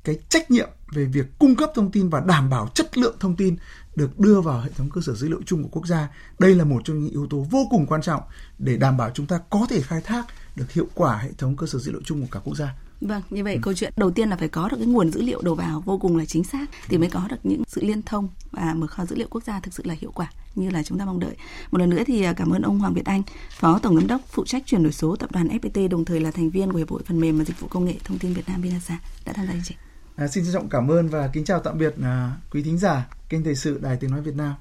cái 0.04 0.18
trách 0.28 0.50
nhiệm 0.50 0.68
về 0.92 1.04
việc 1.04 1.38
cung 1.38 1.56
cấp 1.56 1.70
thông 1.74 1.90
tin 1.90 2.08
và 2.08 2.20
đảm 2.20 2.50
bảo 2.50 2.68
chất 2.74 2.98
lượng 2.98 3.16
thông 3.20 3.36
tin 3.36 3.56
được 3.96 4.20
đưa 4.20 4.40
vào 4.40 4.60
hệ 4.60 4.70
thống 4.76 4.90
cơ 4.90 5.00
sở 5.00 5.14
dữ 5.14 5.28
liệu 5.28 5.40
chung 5.46 5.62
của 5.62 5.68
quốc 5.68 5.86
gia. 5.86 6.08
Đây 6.38 6.54
là 6.54 6.64
một 6.64 6.82
trong 6.84 6.98
những 6.98 7.10
yếu 7.10 7.26
tố 7.26 7.46
vô 7.50 7.66
cùng 7.70 7.86
quan 7.86 8.02
trọng 8.02 8.22
để 8.58 8.76
đảm 8.76 8.96
bảo 8.96 9.10
chúng 9.14 9.26
ta 9.26 9.40
có 9.50 9.66
thể 9.70 9.80
khai 9.80 10.00
thác 10.00 10.26
được 10.56 10.72
hiệu 10.72 10.86
quả 10.94 11.16
hệ 11.16 11.30
thống 11.38 11.56
cơ 11.56 11.66
sở 11.66 11.78
dữ 11.78 11.92
liệu 11.92 12.02
chung 12.04 12.20
của 12.20 12.28
cả 12.30 12.40
quốc 12.44 12.56
gia. 12.56 12.74
Vâng, 13.00 13.22
như 13.30 13.44
vậy 13.44 13.54
ừ. 13.54 13.60
câu 13.62 13.74
chuyện 13.74 13.92
đầu 13.96 14.10
tiên 14.10 14.28
là 14.28 14.36
phải 14.36 14.48
có 14.48 14.68
được 14.68 14.76
cái 14.76 14.86
nguồn 14.86 15.10
dữ 15.10 15.22
liệu 15.22 15.42
đầu 15.42 15.54
vào 15.54 15.82
vô 15.86 15.98
cùng 15.98 16.16
là 16.16 16.24
chính 16.24 16.44
xác 16.44 16.66
thì 16.88 16.98
mới 16.98 17.10
có 17.10 17.26
được 17.30 17.36
những 17.42 17.62
sự 17.68 17.80
liên 17.84 18.02
thông 18.02 18.28
và 18.50 18.74
mở 18.74 18.86
kho 18.86 19.06
dữ 19.06 19.16
liệu 19.16 19.28
quốc 19.30 19.44
gia 19.44 19.60
thực 19.60 19.74
sự 19.74 19.82
là 19.86 19.94
hiệu 20.00 20.12
quả 20.14 20.30
như 20.54 20.70
là 20.70 20.82
chúng 20.82 20.98
ta 20.98 21.04
mong 21.04 21.20
đợi. 21.20 21.36
Một 21.70 21.78
lần 21.78 21.90
nữa 21.90 22.02
thì 22.06 22.22
à, 22.22 22.32
cảm 22.32 22.50
ơn 22.50 22.62
ông 22.62 22.78
Hoàng 22.78 22.94
Việt 22.94 23.04
Anh, 23.04 23.22
Phó 23.50 23.78
Tổng 23.78 23.96
giám 23.96 24.06
đốc 24.06 24.20
phụ 24.28 24.44
trách 24.44 24.62
chuyển 24.66 24.82
đổi 24.82 24.92
số 24.92 25.16
tập 25.16 25.32
đoàn 25.32 25.48
FPT 25.48 25.88
đồng 25.88 26.04
thời 26.04 26.20
là 26.20 26.30
thành 26.30 26.50
viên 26.50 26.72
của 26.72 26.78
Hiệp 26.78 26.90
hội 26.90 27.02
phần 27.06 27.20
mềm 27.20 27.38
và 27.38 27.44
dịch 27.44 27.60
vụ 27.60 27.68
công 27.68 27.84
nghệ 27.84 27.94
thông 28.04 28.18
tin 28.18 28.32
Việt 28.32 28.48
Nam 28.48 28.62
Vinasa 28.62 28.98
đã 29.24 29.32
tham 29.32 29.46
gia 29.46 29.52
chương 29.52 29.62
trình. 29.64 29.78
À, 30.16 30.28
xin 30.28 30.44
trân 30.44 30.52
trọng 30.52 30.68
cảm 30.68 30.90
ơn 30.90 31.08
và 31.08 31.30
kính 31.32 31.44
chào 31.44 31.60
tạm 31.60 31.78
biệt 31.78 31.94
à, 32.02 32.36
quý 32.50 32.62
thính 32.62 32.78
giả 32.78 33.08
kênh 33.28 33.44
thời 33.44 33.54
sự 33.54 33.78
Đài 33.82 33.96
Tiếng 33.96 34.10
nói 34.10 34.20
Việt 34.20 34.34
Nam. 34.36 34.48